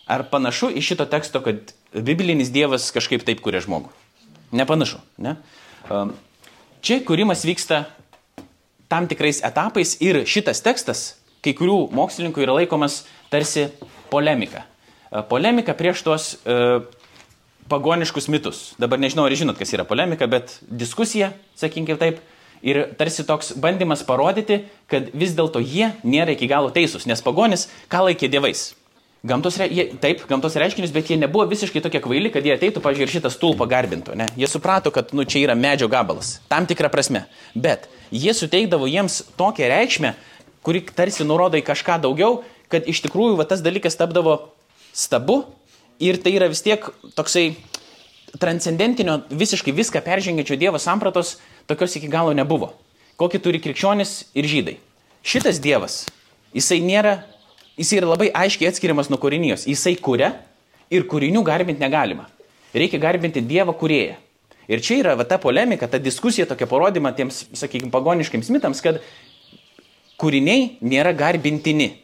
[0.10, 3.92] Ar panašu iš šito teksto, kad biblinis Dievas kažkaip taip kuria žmogų?
[4.56, 5.00] Nepanašu.
[5.22, 5.36] Ne?
[5.90, 6.14] Um,
[6.86, 7.86] čia kūrimas vyksta
[8.90, 11.04] tam tikrais etapais ir šitas tekstas
[11.46, 13.70] kai kurių mokslininkų yra laikomas tarsi
[14.10, 14.66] polemika.
[15.10, 16.82] Uh, polemika prieš tuos uh,
[17.70, 18.74] pagoniškus mitus.
[18.82, 22.20] Dabar nežinau, ar žinot, kas yra polemika, bet diskusija, sakykim taip,
[22.66, 27.68] ir tarsi toks bandymas parodyti, kad vis dėlto jie nėra iki galo teisūs, nes pagonis
[27.92, 28.72] ką laikė dievais.
[29.20, 33.08] Gamtos, jie, taip, gamtos reiškinius, bet jie nebuvo visiškai tokie kvaili, kad jie ateitų, pažiūrėjau,
[33.10, 34.14] ir šitą stulpą garbintų.
[34.16, 34.30] Ne?
[34.40, 37.26] Jie suprato, kad nu, čia yra medžio gabalas, tam tikrą prasme.
[37.52, 40.14] Bet jie suteikdavo jiems tokią reikšmę,
[40.64, 44.38] kuri tarsi nurodo į kažką daugiau, kad iš tikrųjų va, tas dalykas tapdavo
[44.96, 45.42] stabu
[46.00, 47.50] ir tai yra vis tiek toksai
[48.40, 51.36] transcendentinio, visiškai viską peržengiančio Dievo sampratos,
[51.68, 52.72] tokios iki galo nebuvo.
[53.20, 54.78] Kokį turi krikščionis ir žydai.
[55.28, 56.06] Šitas Dievas,
[56.56, 57.18] jisai nėra
[57.80, 59.64] jis yra labai aiškiai atskiriamas nuo kūrinijos.
[59.70, 60.34] Jisai kuria
[60.92, 62.28] ir kūrinių garbinti negalima.
[62.76, 64.18] Reikia garbinti Dievą kurėją.
[64.70, 69.00] Ir čia yra va, ta polemika, ta diskusija, tokia parodymą tiems, sakykime, pagoniškiams mitams, kad
[70.22, 71.96] kūriniai nėra garbintini.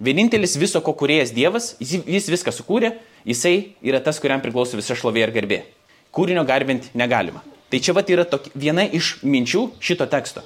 [0.00, 2.94] Vienintelis viso ko kuriejas Dievas, jis, jis viską sukūrė,
[3.28, 5.60] jisai yra tas, kuriam priklauso visa šlovė ir garbė.
[6.16, 7.44] Kūrinio garbinti negalima.
[7.68, 10.44] Tai čia vat yra tokia, viena iš minčių šito teksto.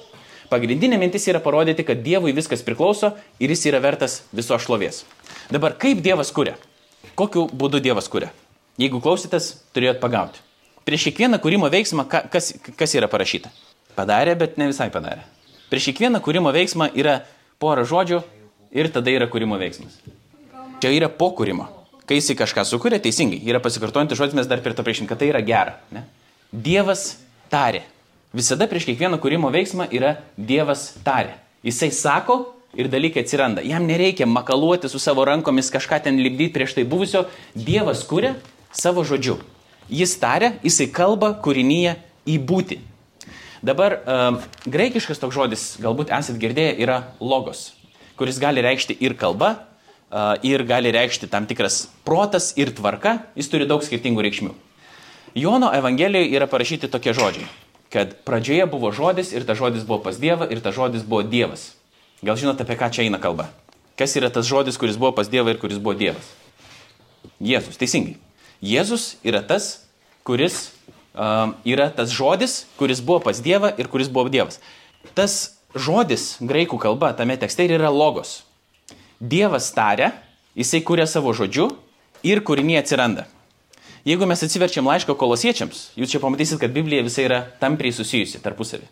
[0.51, 5.05] Pagrindinė mintis yra parodyti, kad Dievui viskas priklauso ir jis yra vertas viso šlovės.
[5.51, 6.57] Dabar kaip Dievas kuria?
[7.15, 8.33] Kokiu būdu Dievas kuria?
[8.81, 10.43] Jeigu klausytės, turėjot pagauti.
[10.87, 13.51] Prieš kiekvieną kūrimo veiksmą, kas, kas yra parašyta?
[13.95, 15.23] Padarė, bet ne visai padarė.
[15.71, 17.21] Prieš kiekvieną kūrimo veiksmą yra
[17.61, 18.19] pora žodžių
[18.75, 20.01] ir tada yra kūrimo veiksmas.
[20.83, 21.69] Čia yra po kūrimo.
[22.09, 25.29] Kai jis kažką sukuria, teisingai, yra pasikartojantis žodis, mes dar prie to priešim, kad tai
[25.31, 25.77] yra gera.
[25.95, 26.03] Ne?
[26.51, 27.13] Dievas
[27.53, 27.85] tarė.
[28.31, 31.33] Visada prieš kiekvieną kūrimo veiksmą yra Dievas tarė.
[31.67, 32.37] Jisai sako
[32.79, 33.59] ir dalykai atsiranda.
[33.59, 37.25] Jam nereikia makaluoti su savo rankomis kažką ten lipdyti prieš tai buvusio.
[37.51, 38.37] Dievas kuria
[38.71, 39.35] savo žodžiu.
[39.91, 41.97] Jis tarė, jisai kalba kūrinyje
[42.31, 42.77] į būti.
[43.61, 47.73] Dabar uh, graikiškas toks žodis, galbūt esat girdėję, yra logos,
[48.17, 49.51] kuris gali reikšti ir kalba,
[50.07, 54.55] uh, ir gali reikšti tam tikras protas ir tvarka, jis turi daug skirtingų reikšmių.
[55.35, 57.51] Jono Evangelijoje yra parašyti tokie žodžiai
[57.91, 61.73] kad pradžioje buvo žodis ir tas žodis buvo pas Dievą ir tas žodis buvo Dievas.
[62.23, 63.49] Gal žinote, apie ką čia eina kalba?
[63.99, 66.23] Kas yra tas žodis, kuris buvo pas Dievą ir kuris buvo Dievas?
[67.41, 68.15] Jėzus, teisingai.
[68.63, 69.83] Jėzus yra tas,
[70.23, 70.71] kuris
[71.11, 74.61] um, yra tas žodis, kuris buvo pas Dievą ir kuris buvo Dievas.
[75.17, 78.43] Tas žodis graikų kalba tame tekste ir yra logos.
[79.19, 80.13] Dievas taria,
[80.55, 81.67] jisai kuria savo žodžiu
[82.23, 83.27] ir kūriniai atsiranda.
[84.01, 88.87] Jeigu mes atsiverčiam laišką kolosiečiams, jūs čia pamatysit, kad Biblija visai yra tampriai susijusi tarpusavį.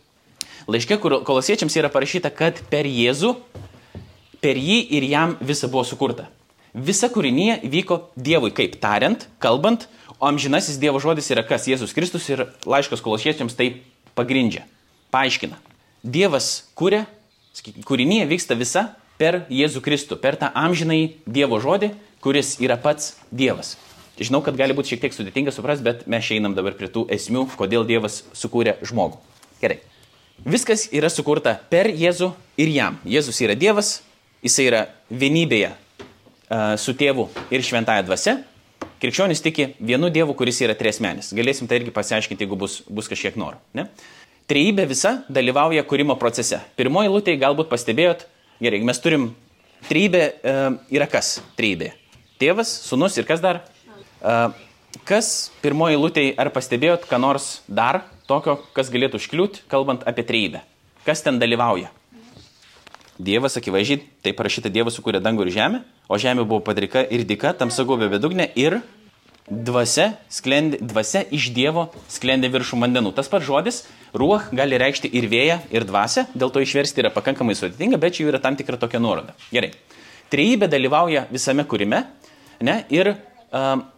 [0.69, 3.31] Laiške kolosiečiams yra parašyta, kad per Jėzų,
[4.37, 6.27] per jį ir jam visa buvo sukurta.
[6.77, 9.87] Visa kūrinė vyko Dievui kaip tariant, kalbant,
[10.19, 13.71] o amžinasis Dievo žodis yra kas Jėzus Kristus ir laiškas kolosiečiams tai
[14.13, 14.67] pagrindžia,
[15.09, 15.57] paaiškina.
[16.05, 17.07] Dievas kūrė,
[17.81, 23.73] kūrinyje vyksta visa per Jėzų Kristų, per tą amžinai Dievo žodį, kuris yra pats Dievas.
[24.19, 27.45] Žinau, kad gali būti šiek tiek sudėtinga suprasti, bet mes einam dabar prie tų esmių,
[27.59, 29.19] kodėl Dievas sukūrė žmogų.
[29.61, 29.79] Gerai.
[30.43, 32.99] Viskas yra sukurta per Jėzų ir jam.
[33.07, 33.99] Jėzus yra Dievas,
[34.43, 35.73] jisai yra vienybėje
[36.79, 38.37] su tėvu ir šventąją dvasia.
[38.99, 41.31] Krikščionis tiki vienu Dievu, kuris yra triesmenis.
[41.35, 43.59] Galėsim tai irgi pasiaiškinti, jeigu bus, bus kažkiek noro.
[43.75, 43.87] Ne?
[44.49, 46.59] Trejybė visa dalyvauja kūrimo procese.
[46.79, 48.25] Pirmoji lūtė galbūt pastebėjot,
[48.59, 49.29] gerai, mes turim
[49.87, 51.93] trejybė uh, yra kas trejybė?
[52.41, 53.61] Tėvas, sunus ir kas dar?
[54.19, 60.63] Kas pirmoji lūtė, ar pastebėjot, ką nors dar tokio, kas galėtų užkliūti, kalbant apie trejybę.
[61.05, 61.91] Kas ten dalyvauja?
[63.19, 67.51] Dievas, akivaizdžiai, tai parašyta, Dievas sukūrė dangų ir žemę, o žemė buvo padrika ir dika,
[67.57, 68.79] tamsa gobė bedugnė ir
[69.49, 73.11] dvasia, sklendė, dvasia iš Dievo sklendė viršų vandenų.
[73.17, 73.81] Tas pats žodis,
[74.13, 78.23] ruoh, gali reikšti ir vėją, ir dvasę, dėl to išversti yra pakankamai sudėtinga, bet čia
[78.23, 79.35] jau yra tam tikra tokia nuoroda.
[79.51, 79.73] Gerai.
[80.29, 82.05] Trejybė dalyvauja visame kūrime
[82.63, 83.15] ne, ir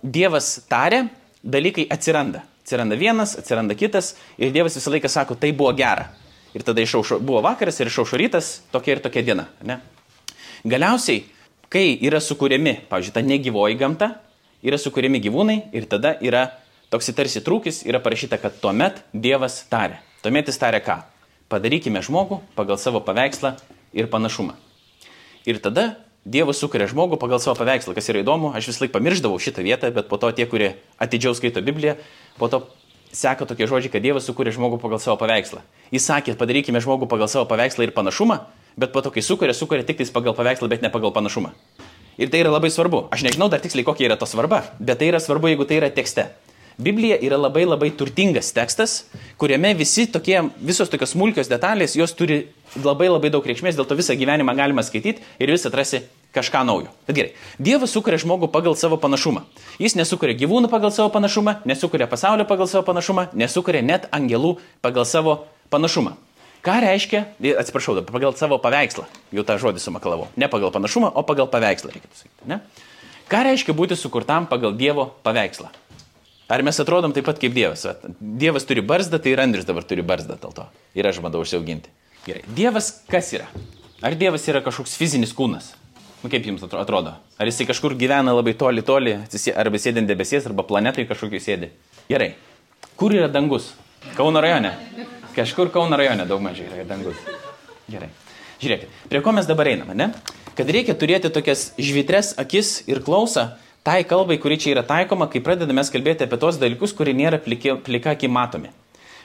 [0.02, 1.06] Dievas tarė,
[1.44, 2.46] dalykai atsiranda.
[2.62, 6.10] Atsiranda vienas, atsiranda kitas ir Dievas visą laiką sako, tai buvo gera.
[6.56, 9.48] Ir tada išaušo, buvo vakaras ir išaušo rytas, tokia ir tokia diena.
[9.64, 9.80] Ne?
[10.68, 11.24] Galiausiai,
[11.72, 14.12] kai yra sukūrėmi, pavyzdžiui, ta negyvoji gamta,
[14.64, 16.50] yra sukūrėmi gyvūnai ir tada yra
[16.92, 20.02] toks tarsi trūkis, yra parašyta, kad tuomet Dievas tarė.
[20.22, 21.00] Tuomet jis tarė ką?
[21.52, 23.56] Padarykime žmogų pagal savo paveikslą
[23.96, 24.56] ir panašumą.
[25.48, 29.40] Ir tada Dievas sukuria žmogų pagal savo paveikslą, kas yra įdomu, aš vis laik pamiršdavau
[29.42, 31.96] šitą vietą, bet po to tie, kurie atidžiau skaito Bibliją,
[32.38, 32.60] po to
[33.10, 35.64] seka tokie žodžiai, kad Dievas sukūrė žmogų pagal savo paveikslą.
[35.90, 38.38] Jis sakė, padarykime žmogų pagal savo paveikslą ir panašumą,
[38.78, 41.56] bet po to, kai sukūrė, sukūrė tik pagal paveikslą, bet ne pagal panašumą.
[42.22, 43.08] Ir tai yra labai svarbu.
[43.10, 45.90] Aš nežinau dar tiksliai, kokia yra to svarba, bet tai yra svarbu, jeigu tai yra
[45.90, 46.28] tekste.
[46.78, 49.06] Biblija yra labai labai turtingas tekstas,
[49.42, 52.46] kuriame visi tokie, visos tokios smulkios detalės, jos turi
[52.80, 56.06] labai labai daug reikšmės, dėl to visą gyvenimą galima skaityti ir vis atrasi
[56.36, 56.92] kažką naujo.
[57.08, 59.44] Bet gerai, Dievas sukuria žmogų pagal savo panašumą.
[59.82, 65.06] Jis nesukuria gyvūnų pagal savo panašumą, nesukuria pasaulio pagal savo panašumą, nesukuria net angelų pagal
[65.06, 65.42] savo
[65.74, 66.16] panašumą.
[66.62, 67.24] Ką reiškia,
[67.58, 70.28] atsiprašau, pagal savo paveikslą, jau tą žodį sumakalavau.
[70.38, 72.50] Ne pagal panašumą, o pagal paveikslą, reikėtų sakyti.
[72.52, 72.60] Ne?
[73.32, 75.72] Ką reiškia būti sukurtam pagal Dievo paveikslą?
[76.52, 77.86] Ar mes atrodom taip pat kaip Dievas?
[78.20, 80.66] Dievas turi barzdą, tai ir Andrius dabar turi barzdą dėl to.
[81.00, 81.94] Ir aš bandau užsiauginti.
[82.26, 82.42] Gerai.
[82.58, 83.48] Dievas kas yra?
[84.04, 85.72] Ar Dievas yra kažkoks fizinis kūnas?
[86.22, 87.16] Nu, kaip jums atrodo?
[87.40, 89.16] Ar jisai kažkur gyvena labai toli, toli,
[89.56, 91.72] arba sėdint debesies, arba planetai kažkokiu sėdi?
[92.12, 92.34] Gerai.
[93.00, 93.72] Kur yra dangus?
[94.18, 94.76] Kauno rajone.
[95.38, 97.18] Kažkur Kauno rajone daug mažiau yra dangus.
[97.88, 98.12] Gerai.
[98.62, 100.12] Žiūrėkit, prie ko mes dabar einame, ne?
[100.54, 105.42] Kad reikia turėti tokias žvitres akis ir klausą tai kalbai, kuri čia yra taikoma, kai
[105.44, 108.70] pradedame kalbėti apie tos dalykus, kurie nėra plika, plika aki matomi.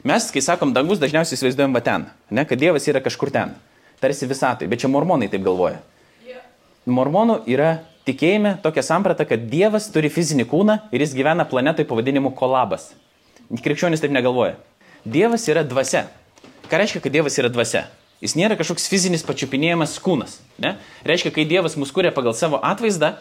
[0.07, 3.57] Mes, kai sakom dangus, dažniausiai įsivaizduojam va ten, ne, kad Dievas yra kažkur ten,
[4.01, 5.81] tarsi visatoj, bet čia mormonai taip galvoja.
[6.87, 12.31] Mormonų yra tikėjime tokia samprata, kad Dievas turi fizinį kūną ir jis gyvena planetoje pavadinimu
[12.39, 12.93] kolabas.
[13.51, 14.55] Krikščionis taip negalvoja.
[15.03, 16.05] Dievas yra dvasia.
[16.71, 17.89] Ką reiškia, kad Dievas yra dvasia?
[18.23, 20.39] Jis nėra kažkoks fizinis pačiupinėjimas kūnas.
[20.63, 20.77] Ne?
[21.07, 23.17] Reiškia, kai Dievas mus kūrė pagal savo atvaizdą,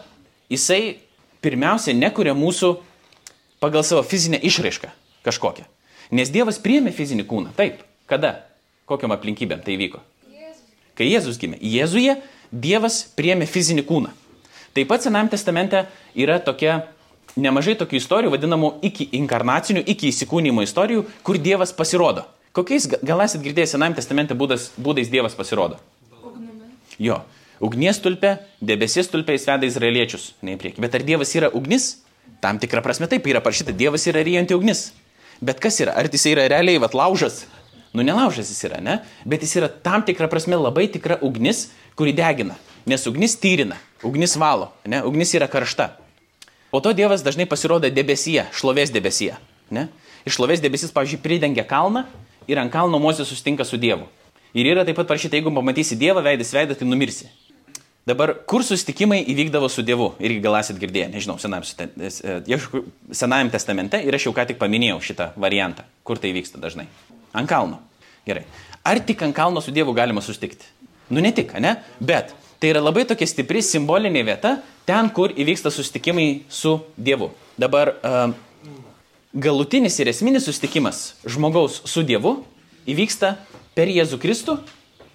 [0.50, 0.96] jisai
[1.44, 2.76] pirmiausia nekuria mūsų
[3.62, 4.92] pagal savo fizinę išraišką
[5.26, 5.66] kažkokią.
[6.14, 7.54] Nes Dievas priėmė fizinį kūną.
[7.58, 7.82] Taip.
[8.06, 8.46] Kada?
[8.86, 9.98] Kokiam aplinkybėm tai vyko?
[10.30, 10.62] Jėzus.
[10.94, 11.58] Kai Jėzus gimė.
[11.58, 12.20] Jėzuje
[12.52, 14.12] Dievas priėmė fizinį kūną.
[14.76, 16.84] Taip pat Sename testamente yra tokia
[17.36, 22.26] nemažai tokių istorijų, vadinamų iki inkarnacinių, iki įsikūnymo istorijų, kur Dievas pasirodo.
[22.56, 25.80] Kokiais, gal esate girdėję Sename testamente būdas, būdais Dievas pasirodo?
[26.22, 26.70] Ugnimi.
[27.02, 27.22] Jo.
[27.64, 30.82] Ugnies tulpė, debesies tulpė jis veda izraeliečius, ne į priekį.
[30.84, 32.02] Bet ar Dievas yra ugnis?
[32.42, 34.90] Tam tikrą prasme taip yra parašyta, Dievas yra ryjanti ugnis.
[35.40, 35.94] Bet kas yra?
[35.96, 37.44] Ar jis yra realiai vat laužas?
[37.96, 38.98] Nu, nelaužas jis yra, ne?
[39.24, 42.58] Bet jis yra tam tikrą prasme labai tikra ugnis, kuri degina.
[42.86, 45.00] Nes ugnis tyrina, ugnis valo, ne?
[45.08, 45.94] Ugnis yra karšta.
[46.70, 49.38] Po to Dievas dažnai pasirodo debesyje, šlovės debesyje.
[49.72, 49.86] Ne?
[50.28, 52.04] Iš šlovės debesis, pavyzdžiui, pridengia kalną
[52.50, 54.04] ir ant kalno Mozė sustinka su Dievu.
[54.56, 57.30] Ir yra taip pat parašyta, jeigu pamatysi Dievą veidas veidą, tai numirsi.
[58.06, 60.12] Dabar, kur susitikimai įvykdavo su Dievu?
[60.22, 61.64] Irgi gal esat girdėję, nežinau, senajam,
[61.98, 62.58] e,
[63.10, 65.82] senajam testamente ir aš jau ką tik paminėjau šitą variantą.
[66.06, 66.84] Kur tai vyksta dažnai?
[67.34, 67.80] Ant kalno.
[68.28, 68.44] Gerai.
[68.86, 70.68] Ar tik ant kalno su Dievu galima susitikti?
[71.10, 71.72] Nu ne tik, ne?
[71.98, 72.30] Bet
[72.62, 74.52] tai yra labai tokia stipri simbolinė vieta,
[74.86, 77.32] ten, kur įvyksta susitikimai su Dievu.
[77.58, 78.28] Dabar uh,
[79.34, 82.36] galutinis ir esminis susitikimas žmogaus su Dievu
[82.86, 83.32] įvyksta
[83.74, 84.56] per Jėzų Kristų.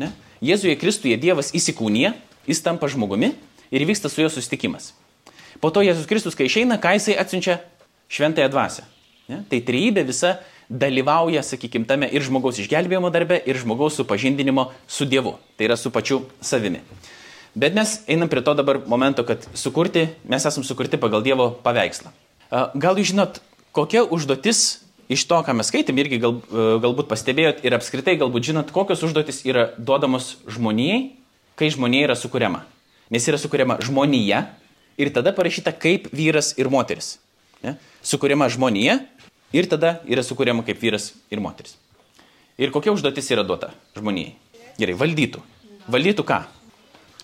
[0.04, 0.12] Ne?
[0.44, 2.12] Jėzuje Kristuje Dievas įsikūnija
[2.52, 3.34] jis tampa žmogumi
[3.72, 4.92] ir vyksta su juo susitikimas.
[5.62, 7.60] Po to Jėzus Kristus, kai išeina, ką jisai atsiunčia
[8.12, 8.86] šventąją dvasę.
[9.32, 9.44] Ne?
[9.50, 10.36] Tai trejybė visa
[10.72, 15.36] dalyvauja, sakykime, tame ir žmogaus išgelbėjimo darbe, ir žmogaus supažindinimo su Dievu.
[15.58, 16.82] Tai yra su pačiu savimi.
[17.56, 22.14] Bet mes einam prie to dabar momento, kad sukurti, mes esame sukurti pagal Dievo paveikslą.
[22.52, 23.42] Gal jūs žinot,
[23.76, 28.48] kokia užduotis iš to, ką mes skaitėm, irgi gal, e, galbūt pastebėjot ir apskritai galbūt
[28.52, 31.02] žinot, kokios užduotis yra duodamos žmonijai,
[31.60, 32.64] kai žmonija yra sukūriama.
[33.12, 34.46] Nes yra sukūriama žmonija
[35.02, 37.18] ir tada parašyta kaip vyras ir moteris.
[37.64, 37.76] Ne?
[38.06, 39.00] Sukūriama žmonija
[39.56, 41.76] ir tada yra sukūriama kaip vyras ir moteris.
[42.62, 44.36] Ir kokia užduotis yra duota žmonijai?
[44.80, 45.42] Gerai, valdytų.
[45.92, 46.42] Valdytų ką?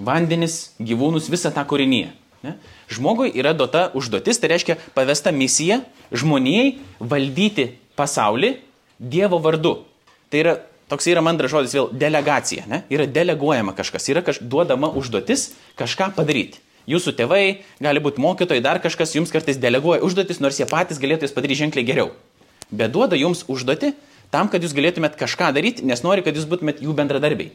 [0.03, 2.11] Vandenis, gyvūnus, visą tą kūrinyje.
[2.45, 2.53] Ne?
[2.93, 5.81] Žmogui yra duota užduotis, tai reiškia pavesta misija
[6.13, 8.57] žmonijai valdyti pasaulį
[8.97, 9.75] Dievo vardu.
[10.31, 10.53] Tai yra
[10.91, 12.65] toks yra mandras žodis vėl delegacija.
[12.69, 12.83] Ne?
[12.93, 16.61] Yra deleguojama kažkas, yra kaž, duodama užduotis kažką padaryti.
[16.87, 21.27] Jūsų tėvai, gali būti mokytojai, dar kažkas jums kartais deleguoja užduotis, nors jie patys galėtų
[21.27, 22.13] jas padaryti ženkliai geriau.
[22.71, 23.91] Bet duoda jums užduoti
[24.31, 27.51] tam, kad jūs galėtumėt kažką daryti, nes nori, kad jūs būtumėt jų bendradarbiai.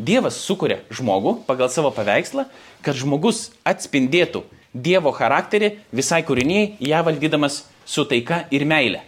[0.00, 2.46] Dievas sukuria žmogų pagal savo paveikslą,
[2.80, 9.00] kad žmogus atspindėtų Dievo charakterį visai kūriniai, ją valdydamas su taika ir meile.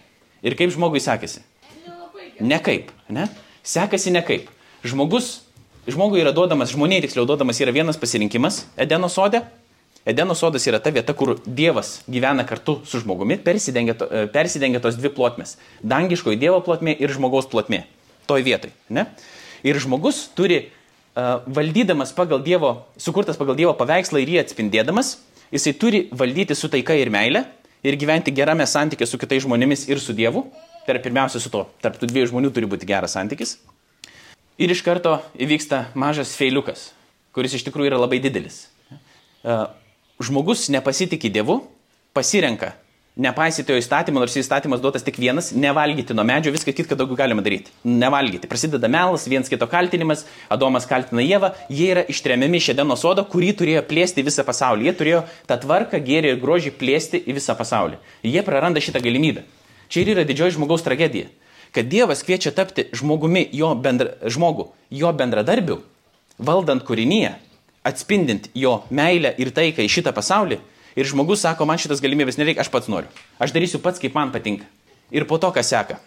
[0.43, 1.39] Ir kaip žmogui sekėsi?
[1.85, 2.47] Nelabai gerai.
[2.49, 3.29] Nekaip, ne?
[3.63, 4.49] Sekasi nekaip.
[4.83, 5.39] Žmogus,
[5.87, 9.39] žmogui yra duodamas, žmonėje tiksliau duodamas yra vienas pasirinkimas Edeno sode.
[10.03, 14.81] Edeno sodas yra ta vieta, kur Dievas gyvena kartu su žmogumi, persidengia, to, e, persidengia
[14.83, 15.55] tos dvi plotmės-
[15.93, 17.85] dangiškoji Dievo plotmė ir žmogaus plotmė.
[18.27, 19.05] Toj vietoj, ne?
[19.63, 20.67] Ir žmogus turi,
[21.15, 25.17] uh, valdydamas pagal Dievo, sukurtas pagal Dievo paveikslą ir jį atspindėdamas,
[25.51, 27.45] jisai turi valdyti su taika ir meile
[27.83, 30.51] ir gyventi gerame santykė su kitais žmonėmis ir su Dievu.
[30.83, 33.55] Tai yra pirmiausia su to, tarp tų dviejų žmonių turi būti geras santykis.
[34.59, 36.91] Ir iš karto įvyksta mažas feiliukas,
[37.33, 38.65] kuris iš tikrųjų yra labai didelis.
[39.41, 39.57] E,
[40.23, 41.61] Žmogus nepasitikė Dievu,
[42.13, 42.73] pasirenka
[43.15, 47.43] nepaisyti jo įstatymą, nors įstatymas duotas tik vienas, nevalgyti nuo medžio, viską kitką daugiau galima
[47.45, 47.71] daryti.
[47.85, 48.49] Nevalgyti.
[48.49, 53.53] Prasideda melas, viens kito kaltinimas, Adomas kaltina Jėvą, jie yra ištremiami iš Edeno sodo, kurį
[53.59, 54.89] turėjo plėsti visą pasaulį.
[54.89, 58.01] Jie turėjo tą tvarką, gėrį ir grožį plėsti į visą pasaulį.
[58.25, 59.45] Jie praranda šitą galimybę.
[59.93, 61.27] Čia ir yra didžioji žmogaus tragedija.
[61.73, 65.83] Kad Dievas kviečia tapti žmogumi, jo bendra, žmogu, jo bendradarbiu,
[66.41, 67.35] valdant kūrinyje,
[67.85, 70.57] atspindint jo meilę ir taiką į šitą pasaulį.
[70.97, 73.09] Ir žmogus sako, man šitas galimybės nereikia, aš pats noriu.
[73.37, 74.65] Aš darysiu pats, kaip man patinka.
[75.13, 75.99] Ir po to, kas seka.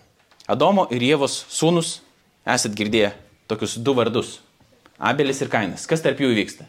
[0.51, 2.01] Adomo ir Jėvos sūnus,
[2.43, 3.13] esat girdėję
[3.47, 4.41] tokius du vardus.
[4.99, 5.87] Abelis ir Kainas.
[5.87, 6.67] Kas tarp jų įvyksta?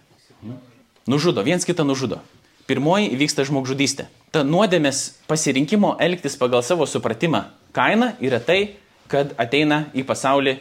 [1.09, 2.21] Nužudo, viens kitą nužudo.
[2.69, 4.09] Pirmoji įvyksta žmogžudystė.
[4.31, 7.45] Ta nuodėmės pasirinkimo elgtis pagal savo supratimą
[7.77, 8.75] kaina yra tai,
[9.07, 10.57] kad ateina į pasaulį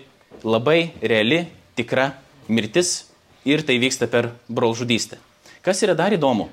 [0.47, 1.47] labai reali,
[1.79, 2.13] tikra
[2.49, 3.09] mirtis
[3.49, 5.19] ir tai vyksta per brolžudystę.
[5.67, 6.47] Kas yra dar įdomu?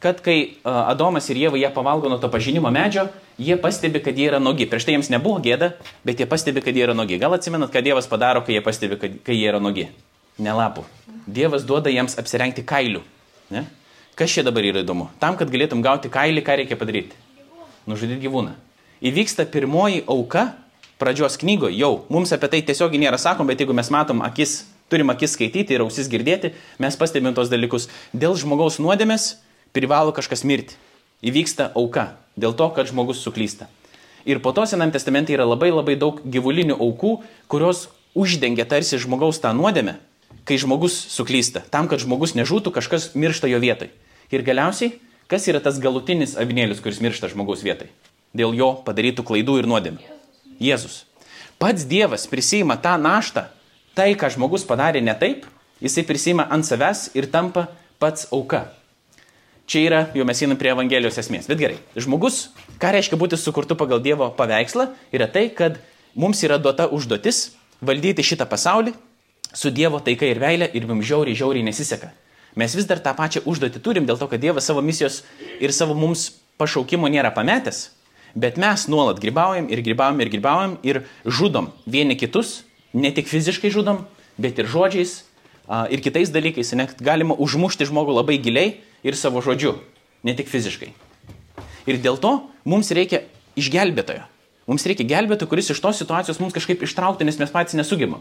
[0.00, 4.30] Kad kai Adomas ir Jėva jie pavalgo nuo to pažinimo medžio, jie pastebi, kad jie
[4.30, 4.64] yra nogi.
[4.70, 5.74] Prieš tai jiems nebuvo gėda,
[6.06, 7.18] bet jie pastebi, kad jie yra nogi.
[7.20, 9.90] Gal atsimenat, ką Dievas padaro, kai jie pastebi, kad kai jie yra nogi?
[10.40, 10.86] Nelapų.
[11.28, 13.02] Dievas duoda jiems apsirengti kailių.
[13.52, 13.66] Ne?
[14.20, 15.06] Kas čia dabar yra įdomu?
[15.16, 17.16] Tam, kad galėtum gauti kailį, ką reikia padaryti?
[17.88, 18.50] Nužudyti gyvūną.
[19.00, 20.42] Įvyksta pirmoji auka
[21.00, 25.08] pradžios knygoje, jau mums apie tai tiesiog nėra sakom, bet jeigu mes matom akis, turim
[25.08, 27.88] akis skaityti ir ausis girdėti, mes pastebim tos dalykus.
[28.12, 29.38] Dėl žmogaus nuodėmės
[29.72, 30.76] privalo kažkas mirti.
[31.24, 33.70] Įvyksta auka dėl to, kad žmogus suklysta.
[34.28, 37.14] Ir po to Sename testamente yra labai labai daug gyvulinių aukų,
[37.48, 39.96] kurios uždengia tarsi žmogaus tą nuodėmę,
[40.44, 41.64] kai žmogus suklysta.
[41.72, 43.88] Tam, kad žmogus nežūtų, kažkas miršta jo vietoj.
[44.30, 44.94] Ir galiausiai,
[45.30, 47.90] kas yra tas galutinis avinėlis, kuris miršta žmogaus vietoj?
[48.36, 50.04] Dėl jo padarytų klaidų ir nuodėmė.
[50.62, 51.04] Jėzus.
[51.60, 53.48] Pats Dievas prisima tą naštą,
[53.98, 55.48] tai, ką žmogus padarė ne taip,
[55.82, 57.66] jisai prisima ant savęs ir tampa
[58.00, 58.68] pats auka.
[59.70, 61.46] Čia yra, jau mes einam prie Evangelijos esmės.
[61.50, 62.48] Bet gerai, žmogus,
[62.82, 65.78] ką reiškia būti sukurtu pagal Dievo paveikslą, yra tai, kad
[66.14, 67.50] mums yra duota užduotis
[67.82, 68.94] valdyti šitą pasaulį
[69.54, 72.10] su Dievo taika ir meilė ir mums žiauriai, žiauriai nesiseka.
[72.58, 75.22] Mes vis dar tą pačią užduotį turim dėl to, kad Dievas savo misijos
[75.62, 77.90] ir savo mums pašaukimo nėra pametęs,
[78.34, 83.70] bet mes nuolat grybaujam ir grybaujam ir grybaujam ir žudom vieni kitus, ne tik fiziškai
[83.70, 84.04] žudom,
[84.38, 85.22] bet ir žodžiais
[85.90, 86.74] ir kitais dalykais.
[86.74, 89.78] Net galima užmušti žmogų labai giliai ir savo žodžiu,
[90.26, 90.90] ne tik fiziškai.
[91.86, 92.34] Ir dėl to
[92.68, 93.24] mums reikia
[93.58, 94.26] išgelbėtojo.
[94.70, 98.20] Mums reikia gelbėtojo, kuris iš tos situacijos mums kažkaip ištraukti, nes mes patys nesugebam.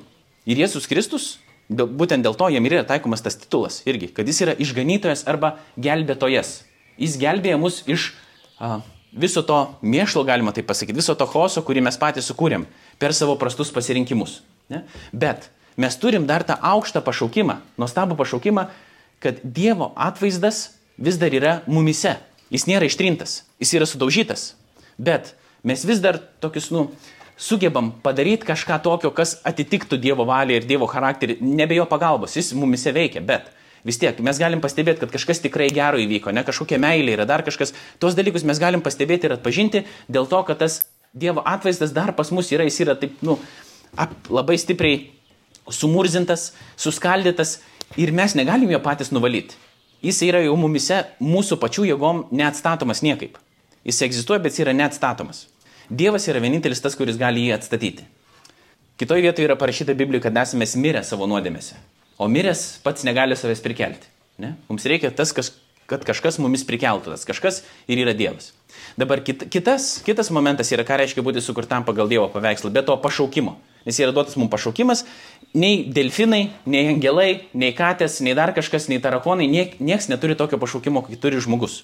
[0.50, 1.38] Ir Jėzus Kristus,
[1.69, 5.58] dėl- būtent dėl to jam yra taikomas tas titulas irgi, kad jis yra išganytojas arba
[5.77, 6.63] gelbėtojas.
[6.99, 8.13] Jis gelbėja mus iš
[8.60, 8.82] a,
[9.13, 12.65] viso to mėšlo, galima taip pasakyti, viso to chaoso, kurį mes patys sukūrėm
[12.99, 14.41] per savo prastus pasirinkimus.
[14.69, 14.84] Ne?
[15.13, 18.67] Bet mes turim dar tą aukštą pašaukimą, nuostabų pašaukimą,
[19.23, 22.17] kad Dievo atvaizdas vis dar yra mumise.
[22.49, 24.53] Jis nėra ištrintas, jis yra sudaužytas.
[24.97, 26.89] Bet mes vis dar tokius, nu,
[27.39, 32.52] sugebam padaryti kažką tokio, kas atitiktų Dievo valią ir Dievo charakterį, nebe jo pagalbos, jis
[32.58, 33.47] mumise veikia, bet
[33.88, 37.45] vis tiek mes galim pastebėti, kad kažkas tikrai gero įvyko, ne kažkokia meilė yra, dar
[37.47, 42.12] kažkas, tuos dalykus mes galim pastebėti ir atpažinti dėl to, kad tas Dievo atvaizdas dar
[42.13, 43.39] pas mus yra, jis yra taip, nu,
[43.97, 45.08] ap, labai stipriai
[45.73, 47.56] sumurzintas, suskaldytas
[47.97, 49.58] ir mes negalim jo patys nuvalyti.
[50.06, 53.39] Jis yra jau mumise mūsų pačių jėgom neatstatomas niekaip.
[53.88, 55.47] Jis egzistuoja, bet jis yra neatstatomas.
[55.89, 58.06] Dievas yra vienintelis tas, kuris gali jį atstatyti.
[58.99, 61.80] Kitoje vietoje yra parašyta Biblijoje, kad esame mirę savo nuodėmėse.
[62.19, 64.10] O miręs pats negali savęs prikelti.
[64.39, 64.54] Ne?
[64.69, 65.54] Mums reikia tas, kas,
[65.89, 68.52] kad kažkas mumis prikeltų, tas kažkas ir yra Dievas.
[68.99, 72.97] Dabar kit, kitas, kitas momentas yra, ką reiškia būti sukurtam pagal Dievo paveikslą, be to
[73.02, 73.56] pašaukimo.
[73.88, 75.06] Nes yra duotas mums pašaukimas,
[75.56, 80.60] nei delfinai, nei angelai, nei katės, nei dar kažkas, nei tarakonai, nie, nieks neturi tokio
[80.62, 81.82] pašaukimo, kaip turi žmogus.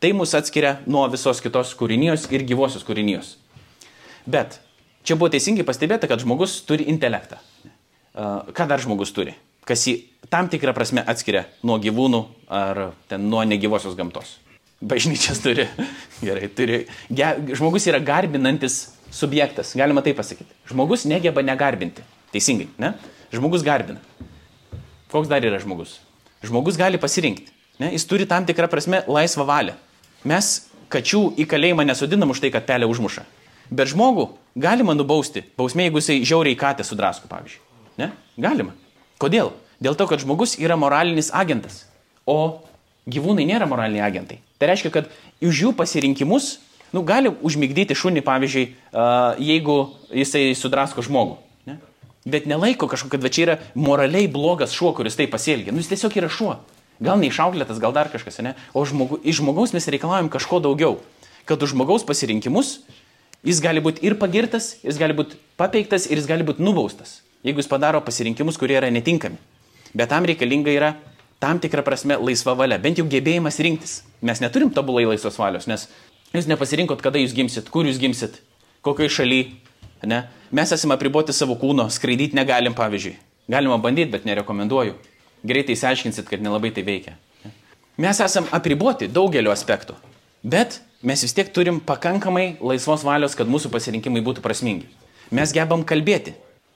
[0.00, 3.36] Tai mus atskiria nuo visos kitos kūrinijos ir gyvosios kūrinijos.
[4.26, 4.58] Bet
[5.04, 7.38] čia buvo teisingai pastebėta, kad žmogus turi intelektą.
[8.14, 9.34] Ką dar žmogus turi?
[9.64, 9.96] Kas jį
[10.32, 12.20] tam tikrą prasme atskiria nuo gyvūnų
[12.52, 12.82] ar
[13.16, 14.38] nuo negyvosios gamtos.
[14.84, 15.64] Bažnyčias turi,
[16.26, 18.82] gerai, turi, ge, žmogus yra garbinantis
[19.14, 20.50] subjektas, galima taip pasakyti.
[20.68, 22.04] Žmogus negeba negarbinti.
[22.34, 22.92] Teisingai, ne?
[23.32, 24.02] Žmogus garbina.
[25.14, 26.00] Koks dar yra žmogus?
[26.44, 27.53] Žmogus gali pasirinkti.
[27.82, 27.90] Ne?
[27.94, 29.74] Jis turi tam tikrą prasme laisvą valią.
[30.24, 30.54] Mes
[30.92, 33.24] kačių į kalėjimą nesodinam už tai, kad pelė užmuša.
[33.74, 34.28] Bet žmogų
[34.60, 35.42] galima nubausti.
[35.58, 37.62] Bausmė, jeigu jisai žiauriai katę sudrasko, pavyzdžiui.
[38.00, 38.10] Ne?
[38.40, 38.74] Galima.
[39.22, 39.52] Kodėl?
[39.82, 41.84] Dėl to, kad žmogus yra moralinis agentas.
[42.26, 42.62] O
[43.10, 44.38] gyvūnai nėra moraliniai agentai.
[44.60, 45.10] Tai reiškia, kad
[45.44, 46.58] už jų pasirinkimus
[46.94, 48.68] nu, gali užmigdyti šunį, pavyzdžiui,
[49.42, 49.78] jeigu
[50.14, 51.36] jisai sudrasko žmogų.
[51.68, 51.78] Ne?
[52.24, 55.74] Bet nelaiko kažkokio, kad va čia yra moraliai blogas šuo, kuris tai pasielgia.
[55.74, 56.54] Nu, jis tiesiog yra šuo.
[57.02, 58.54] Gal neišauklėtas, gal dar kažkas, ne?
[58.74, 61.00] O žmogu, iš žmogaus mes reikalaujam kažko daugiau.
[61.48, 62.78] Kad už žmogaus pasirinkimus
[63.44, 67.60] jis gali būti ir pagirtas, jis gali būti papeiktas ir jis gali būti nubaustas, jeigu
[67.60, 69.36] jis padaro pasirinkimus, kurie yra netinkami.
[69.94, 70.94] Bet tam reikalinga yra
[71.42, 74.00] tam tikra prasme laisva valia, bent jau gebėjimas rinktis.
[74.24, 75.90] Mes neturim tobulai laisvos valios, nes
[76.34, 78.40] Jūs nepasirinkot, kada jūs gimsit, kur jūs gimsit,
[78.82, 80.14] kokioje šalyje.
[80.50, 83.14] Mes esame apriboti savo kūno, skraidyti negalim, pavyzdžiui.
[83.54, 84.96] Galima bandyti, bet nerekomenduoju.
[85.44, 87.18] Greitai išsiaiškinsit, kad nelabai tai veikia.
[88.00, 89.94] Mes esame apriboti daugeliu aspektų,
[90.42, 94.88] bet mes vis tiek turim pakankamai laisvos valios, kad mūsų pasirinkimai būtų prasmingi.
[95.34, 96.34] Mes gebam kalbėti.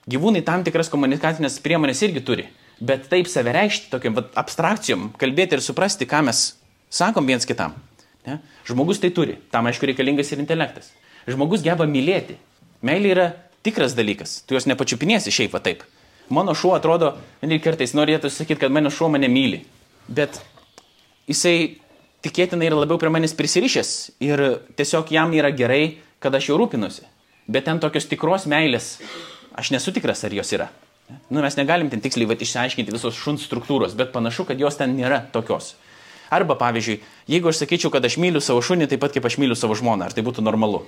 [0.09, 2.47] Gyvūnai tam tikras komunikacinės priemonės irgi turi,
[2.81, 6.45] bet taip save reikšti, tokiam abstrakcijom, kalbėti ir suprasti, ką mes
[6.89, 7.75] sakom viens kitam.
[8.29, 8.39] Ne?
[8.69, 10.93] Žmogus tai turi, tam aišku reikalingas ir intelektas.
[11.29, 12.39] Žmogus geba mylėti.
[12.85, 13.29] Meilė yra
[13.67, 15.83] tikras dalykas, tu jos nepačiupinėsi šiaip va taip.
[16.29, 19.63] Mano šuo atrodo, ir kartais norėtų sakyti, kad mano šuo mane myli,
[20.09, 20.41] bet
[21.29, 21.79] jisai
[22.25, 24.43] tikėtinai yra labiau prie manęs prisirišęs ir
[24.77, 27.07] tiesiog jam yra gerai, kad aš jau rūpinuosi.
[27.49, 28.99] Bet ten tokios tikros meilės,
[29.57, 30.69] aš nesu tikras, ar jos yra.
[31.33, 34.93] Nu, mes negalim ten tiksliai va, išsiaiškinti visos šuns struktūros, bet panašu, kad jos ten
[34.99, 35.73] nėra tokios.
[36.29, 36.99] Arba, pavyzdžiui,
[37.33, 40.11] jeigu aš sakyčiau, kad aš myliu savo šunį taip pat, kaip aš myliu savo žmoną,
[40.11, 40.83] ar tai būtų normalu?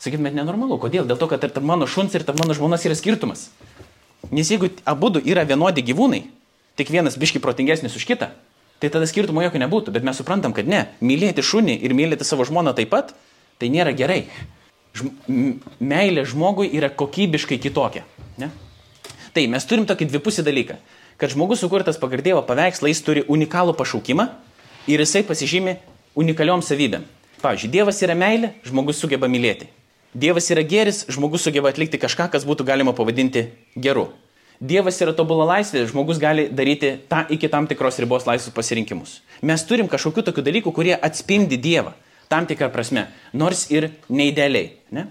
[0.00, 0.78] Sakytumėt, nenormalu.
[0.80, 1.04] Kodėl?
[1.08, 3.50] Dėl to, kad tarp mano šuns ir tarp mano žmonos yra skirtumas.
[4.30, 6.24] Nes jeigu abu yra vienodi gyvūnai,
[6.76, 8.30] tik vienas biški protingesnis už kitą,
[8.80, 9.94] tai tada skirtumo jokio nebūtų.
[9.94, 13.14] Bet mes suprantam, kad ne, mylėti šunį ir mylėti savo žmoną taip pat,
[13.60, 14.26] tai nėra gerai.
[14.96, 18.04] Žm meilė žmogui yra kokybiškai kitokia.
[18.40, 18.50] Ne?
[19.36, 20.78] Tai mes turim tokį dvipusį dalyką,
[21.20, 24.30] kad žmogus sukurtas pagal Dievo paveikslą, jis turi unikalų pašaukimą
[24.88, 25.76] ir jisai pasižymi
[26.16, 27.04] unikaliom savybėm.
[27.42, 29.68] Pavyzdžiui, Dievas yra meilė, žmogus sugeba mylėti.
[30.16, 34.06] Dievas yra geris, žmogus sugeba atlikti kažką, kas būtų galima pavadinti geru.
[34.56, 39.18] Dievas yra tobula laisvė, žmogus gali daryti tą iki tam tikros ribos laisvus pasirinkimus.
[39.44, 41.92] Mes turim kažkokių tokių dalykų, kurie atspindi Dievą
[42.32, 44.70] tam tikrą prasme, nors ir neidealiai.
[44.96, 45.04] Ne?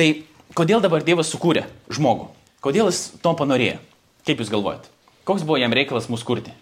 [0.00, 0.08] Tai
[0.56, 2.30] kodėl dabar Dievas sukūrė žmogų?
[2.64, 3.76] Kodėl jis to panorėjo?
[4.24, 4.88] Kaip jūs galvojat?
[5.28, 6.54] Koks buvo jam reikalas mus kurti?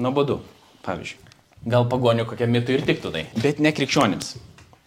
[0.00, 0.40] Nuobodu,
[0.88, 1.20] pavyzdžiui.
[1.68, 4.38] Gal pagonių kokiam mitui ir tiktų tai, bet ne krikščionims.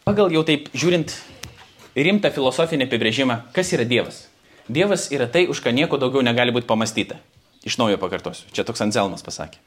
[0.08, 1.14] Pagal jau taip žiūrint
[1.96, 4.26] rimtą filosofinį apibrėžimą, kas yra Dievas?
[4.72, 7.18] Dievas yra tai, už ką nieko daugiau negali būti pamastyta.
[7.68, 8.48] Iš naujo pakartosiu.
[8.56, 9.60] Čia toks Anselmas pasakė.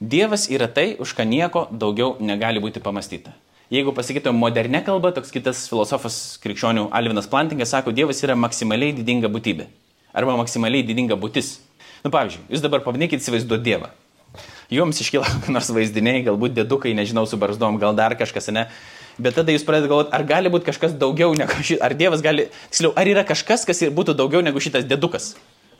[0.00, 3.32] Dievas yra tai, už ką nieko daugiau negali būti pamastyta.
[3.72, 9.32] Jeigu pasakytume modernę kalbą, toks kitas filosofas krikščionių Alvinas Plantingas sako, Dievas yra maksimaliai didinga
[9.32, 9.70] būtybė.
[10.14, 11.56] Arba maksimaliai didinga būtis.
[12.04, 13.94] Na, nu, pavyzdžiui, jūs dabar pabandykite įsivaizduoti Dievą
[14.72, 18.66] jums iškyla nors vaizdiniai, galbūt dėdukai, nežinau, su barzdom, gal dar kažkas, ne?
[19.18, 22.48] Bet tada jūs pradedate galvoti, ar gali būti kažkas daugiau negu šitas, ar Dievas gali,
[22.72, 25.34] tiksliau, ar yra kažkas, kas būtų daugiau negu šitas dėdukas.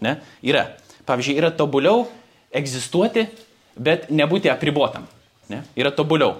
[0.04, 0.20] Ne?
[0.46, 0.68] Yra.
[1.08, 2.06] Pavyzdžiui, yra tobuliau
[2.54, 3.26] egzistuoti,
[3.76, 5.08] bet nebūti apribotam.
[5.50, 5.64] Ne?
[5.76, 6.38] Yra tobuliau.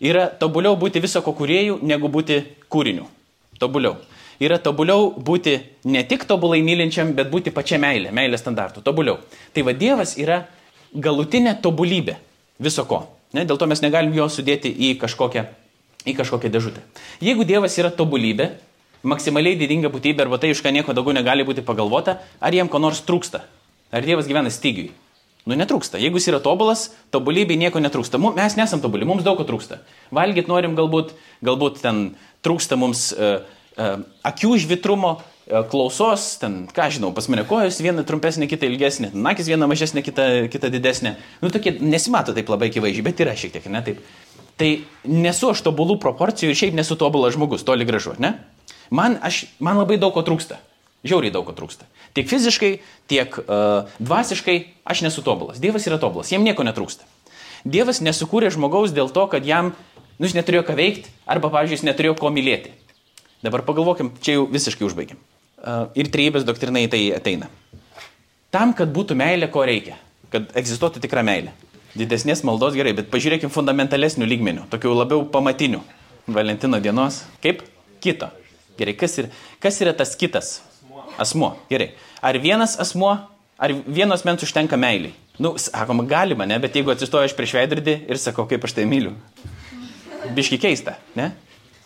[0.00, 3.08] Yra tobuliau būti viso ko kuriejų, negu būti kūriniu.
[3.58, 3.96] Tobuliau.
[4.40, 9.18] yra tobuliau būti ne tik tobulai mylinčiam, bet būti pačia meilė, meilės standartų, tobuliau.
[9.52, 10.42] Tai va Dievas yra
[10.92, 12.18] galutinė tobulybė
[12.60, 13.06] viso ko.
[13.32, 13.46] Ne?
[13.48, 15.46] Dėl to mes negalim jo sudėti į kažkokią,
[16.06, 16.84] į kažkokią dėžutę.
[17.24, 18.52] Jeigu Dievas yra tobulybė,
[19.06, 22.80] maksimaliai didinga būtybė arba tai, iš ką nieko daugiau negali būti pagalvota, ar jiem ko
[22.82, 23.42] nors trūksta.
[23.94, 24.90] Ar Dievas gyvena stygiui.
[25.46, 26.00] Nu, netrūksta.
[26.02, 28.18] Jeigu jis yra tobulas, tobulybei nieko netrūksta.
[28.18, 29.78] Mes nesam tobuli, mums daug ko trūksta.
[30.14, 31.14] Valgyt norim galbūt,
[31.46, 32.00] galbūt ten
[32.42, 33.44] trūksta mums uh,
[33.78, 39.12] uh, akių žvitrumo, uh, klausos, ten, ką žinau, pas mane kojos viena trumpesnė, kita ilgesnė,
[39.14, 41.14] nakis viena mažesnė, kita, kita didesnė.
[41.44, 44.02] Nu, tokie nesimato taip labai akivaizdžiai, bet yra šiek tiek, ne taip.
[44.56, 44.68] Tai
[45.04, 48.38] nesu aš tobulų proporcijų šiaip nesu tobulas žmogus, toli gražu, ne?
[48.88, 50.56] Man, aš, man labai daug ko trūksta.
[51.06, 51.84] Žiauriai daug ko trūksta.
[52.16, 52.70] Tiek fiziškai,
[53.10, 54.56] tiek uh, dvasiškai
[54.88, 55.60] aš nesu tobulas.
[55.62, 57.04] Dievas yra tobulas, jam nieko netrūksta.
[57.66, 59.74] Dievas nesukūrė žmogaus dėl to, kad jam,
[60.16, 62.72] nu, jis neturėjo ką veikti, arba, pavyzdžiui, jis neturėjo ko mylėti.
[63.44, 65.20] Dabar pagalvokim, čia jau visiškai užbaigiam.
[65.56, 67.50] Uh, ir trejybės doktrina į tai ateina.
[68.54, 69.98] Tam, kad būtų meilė, ko reikia?
[70.32, 71.52] Kad egzistuotų tikra meilė.
[71.96, 75.80] Didesnės maldos gerai, bet pažiūrėkim fundamentalesnių lygmenių, tokių labiau pamatinių.
[76.26, 77.22] Valentino dienos.
[77.42, 77.62] Kaip?
[78.02, 78.28] Kito.
[78.76, 79.30] Gerai, kas, ir,
[79.62, 80.58] kas yra tas kitas?
[81.22, 81.54] Asmuo.
[81.70, 81.94] Gerai.
[82.20, 83.14] Ar vienas asmuo,
[83.56, 85.14] ar vienos mens užtenka meiliai?
[85.38, 88.86] Nu, sakoma, galima, ne, bet jeigu atsistoju aš prieš veidrodį ir sakau, kaip aš tai
[88.88, 89.12] myliu.
[90.36, 91.30] Biški keista, ne?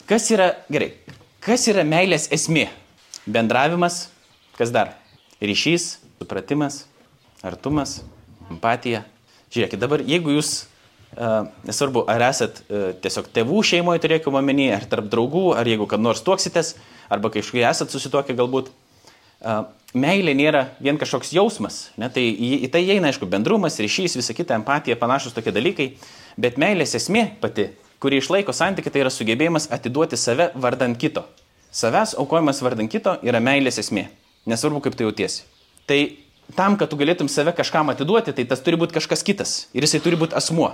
[0.08, 0.92] Kas yra, gerai,
[1.42, 2.68] kas yra meilės esmė?
[3.26, 4.04] Bendravimas,
[4.58, 4.94] kas dar?
[5.42, 6.84] Ryšys, supratimas,
[7.42, 8.00] artumas,
[8.50, 9.02] empatija.
[9.50, 10.52] Žiūrėkit, dabar jeigu jūs,
[11.16, 15.88] uh, nesvarbu, ar esat uh, tiesiog tėvų šeimoje, turėkime omeny, ar tarp draugų, ar jeigu
[15.90, 16.76] kad nors tuoksitės,
[17.10, 22.70] arba kažkai esat susituokę galbūt, uh, meilė nėra vien kažkoks jausmas, ne, tai į, į
[22.70, 25.90] tai įeina, aišku, bendrumas, ryšys, visa kita, empatija, panašus tokie dalykai,
[26.38, 31.26] bet meilės esmė pati, kuri išlaiko santykių, tai yra sugebėjimas atiduoti save vardant kito.
[31.74, 34.08] Savęs aukojimas vardant kito yra meilės esmė.
[34.48, 35.44] Nesvarbu, kaip tu jautiesi.
[35.86, 35.98] Tai
[36.56, 39.54] tam, kad tu galėtum save kažkam atiduoti, tai tas turi būti kažkas kitas.
[39.76, 40.72] Ir jisai turi būti asmuo.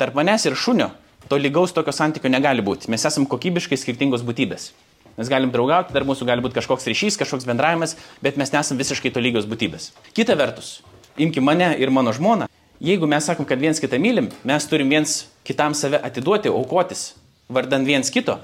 [0.00, 0.90] Tarp manęs ir šunio
[1.28, 2.90] to lygaus tokio santykio negali būti.
[2.92, 4.72] Mes esame kokybiškai skirtingos būtybės.
[5.14, 9.12] Mes galim draugauti, dar mūsų gali būti kažkoks ryšys, kažkoks bendravimas, bet mes nesame visiškai
[9.14, 9.92] tolygios būtybės.
[10.16, 10.80] Kita vertus,
[11.16, 12.50] imkim mane ir mano žmoną.
[12.82, 17.12] Jeigu mes sakom, kad viens kitą mylim, mes turim viens kitam save atiduoti, aukotis,
[17.48, 18.40] vardant viens kito.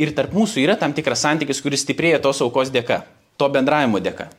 [0.00, 3.02] Ir tarp mūsų yra tam tikras santykis, kuris stiprėja tos aukos dėka,
[3.36, 4.30] to bendravimo dėka.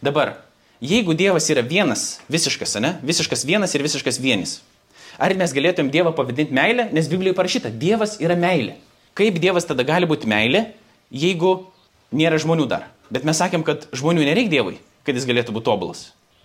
[0.00, 0.36] Dabar,
[0.80, 2.96] jeigu Dievas yra vienas, visiškas, ne?
[3.02, 4.58] Visiškas vienas ir visiškas vienis.
[5.18, 8.76] Ar mes galėtum Dievą pavadinti meilę, nes Biblijoje parašyta, Dievas yra meilė.
[9.18, 10.68] Kaip Dievas tada gali būti meilė,
[11.10, 11.56] jeigu
[12.14, 12.86] nėra žmonių dar?
[13.10, 16.04] Bet mes sakėm, kad žmonių nereikia Dievui, kad jis galėtų būti tobulas.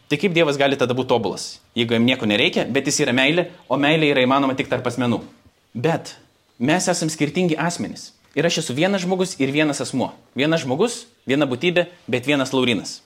[0.10, 3.48] Tai kaip Dievas gali tada būti tobulas, jeigu jam nieko nereikia, bet jis yra meilė,
[3.70, 5.22] o meilė yra įmanoma tik tarp asmenų.
[5.74, 6.16] Bet
[6.58, 8.12] mes esame skirtingi asmenys.
[8.34, 10.10] Ir aš esu vienas žmogus ir vienas asmuo.
[10.34, 13.04] Vienas žmogus, viena būtybė, bet vienas Laurinas.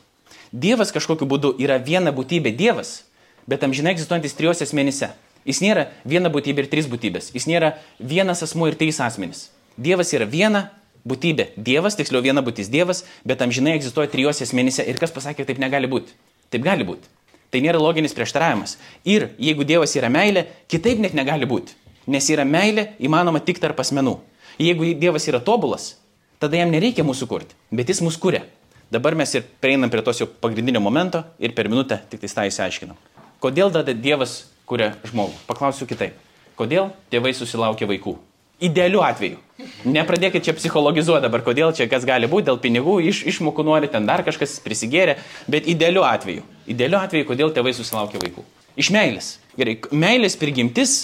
[0.57, 3.03] Dievas kažkokiu būdu yra viena būtybė Dievas,
[3.45, 5.11] bet amžinai egzistuojantis trijose asmenyse.
[5.45, 7.29] Jis nėra viena būtybė ir trys būtybės.
[7.35, 9.51] Jis nėra vienas asmuo ir trys asmenys.
[9.77, 10.63] Dievas yra viena
[11.07, 11.51] būtybė.
[11.61, 14.81] Dievas, tiksliau viena būtis Dievas, bet amžinai egzistuoja trijose asmenyse.
[14.81, 16.17] Ir kas pasakė, taip negali būti?
[16.49, 17.05] Taip gali būti.
[17.53, 18.79] Tai nėra loginis prieštaravimas.
[19.05, 21.77] Ir jeigu Dievas yra meilė, kitaip net negali būti.
[22.09, 24.17] Nes yra meilė įmanoma tik tarp asmenų.
[24.57, 25.93] Jeigu Dievas yra tobulas,
[26.41, 28.47] tada jam nereikia mūsų kurti, bet jis mūsų kuria.
[28.91, 32.45] Dabar mes ir prieinam prie tos jau pagrindinio momento ir per minutę tik tai tą
[32.47, 32.95] įsiaiškinam.
[33.43, 35.35] Kodėl tada Dievas kuria žmogų?
[35.49, 36.15] Paklausiu kitaip.
[36.55, 38.15] Kodėl tėvai susilaukia vaikų?
[38.63, 39.37] Idealiu atveju.
[39.85, 44.07] Nepradėkit čia psichologizuoti dabar, kodėl čia kas gali būti, dėl pinigų, iš, išmokų nori, ten
[44.07, 45.17] dar kažkas prisigėrė,
[45.51, 46.45] bet idealiu atveju.
[46.65, 48.45] Idealiu atveju, kodėl tėvai susilaukia vaikų?
[48.79, 49.29] Iš meilės.
[49.59, 50.95] Gerai, meilės prigimtis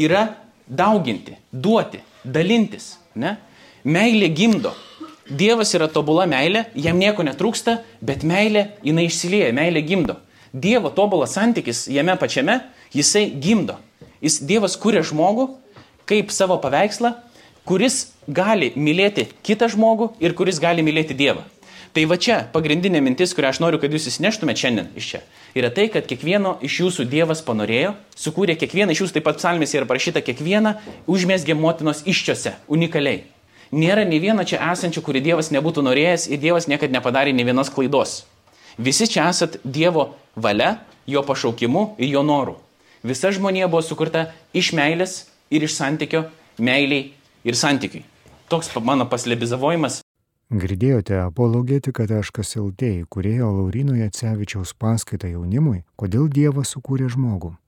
[0.00, 0.24] yra
[0.66, 2.96] dauginti, duoti, dalintis.
[3.18, 3.36] Ne?
[3.84, 4.72] Meilė gimdo.
[5.28, 10.16] Dievas yra tobula meilė, jam nieko netrūksta, bet meilė jinai išsilieja, meilė gimdo.
[10.56, 12.62] Dievo tobulas santykis jame pačiame,
[12.96, 13.76] jisai gimdo.
[14.24, 15.50] Jis, dievas kuria žmogų
[16.08, 17.12] kaip savo paveikslą,
[17.68, 21.44] kuris gali mylėti kitą žmogų ir kuris gali mylėti Dievą.
[21.92, 25.20] Tai va čia pagrindinė mintis, kurią aš noriu, kad jūs įsineštumėte šiandien iš čia,
[25.56, 29.76] yra tai, kad kiekvieno iš jūsų Dievas panorėjo, sukūrė kiekvieną iš jūsų, taip pat psalmėse
[29.80, 30.76] yra parašyta, kiekvieną
[31.08, 33.24] užmėsgė motinos iščiose, unikaliai.
[33.72, 37.68] Nėra nei vieno čia esančio, kurį Dievas nebūtų norėjęs ir Dievas niekada nepadarė nei vienos
[37.68, 38.22] klaidos.
[38.78, 42.56] Visi čia esat Dievo valia, jo pašaukimu ir jo noru.
[43.02, 46.24] Visa žmonija buvo sukurta iš meilės ir iš santykio,
[46.58, 47.10] meiliai
[47.44, 48.04] ir santykiui.
[48.48, 50.00] Toks mano paslebizavojimas.
[50.48, 57.58] Girdėjote apologetika.lt, kurėjo Laurino Jacevičiaus paskaitą jaunimui, kodėl Dievas sukūrė žmogų.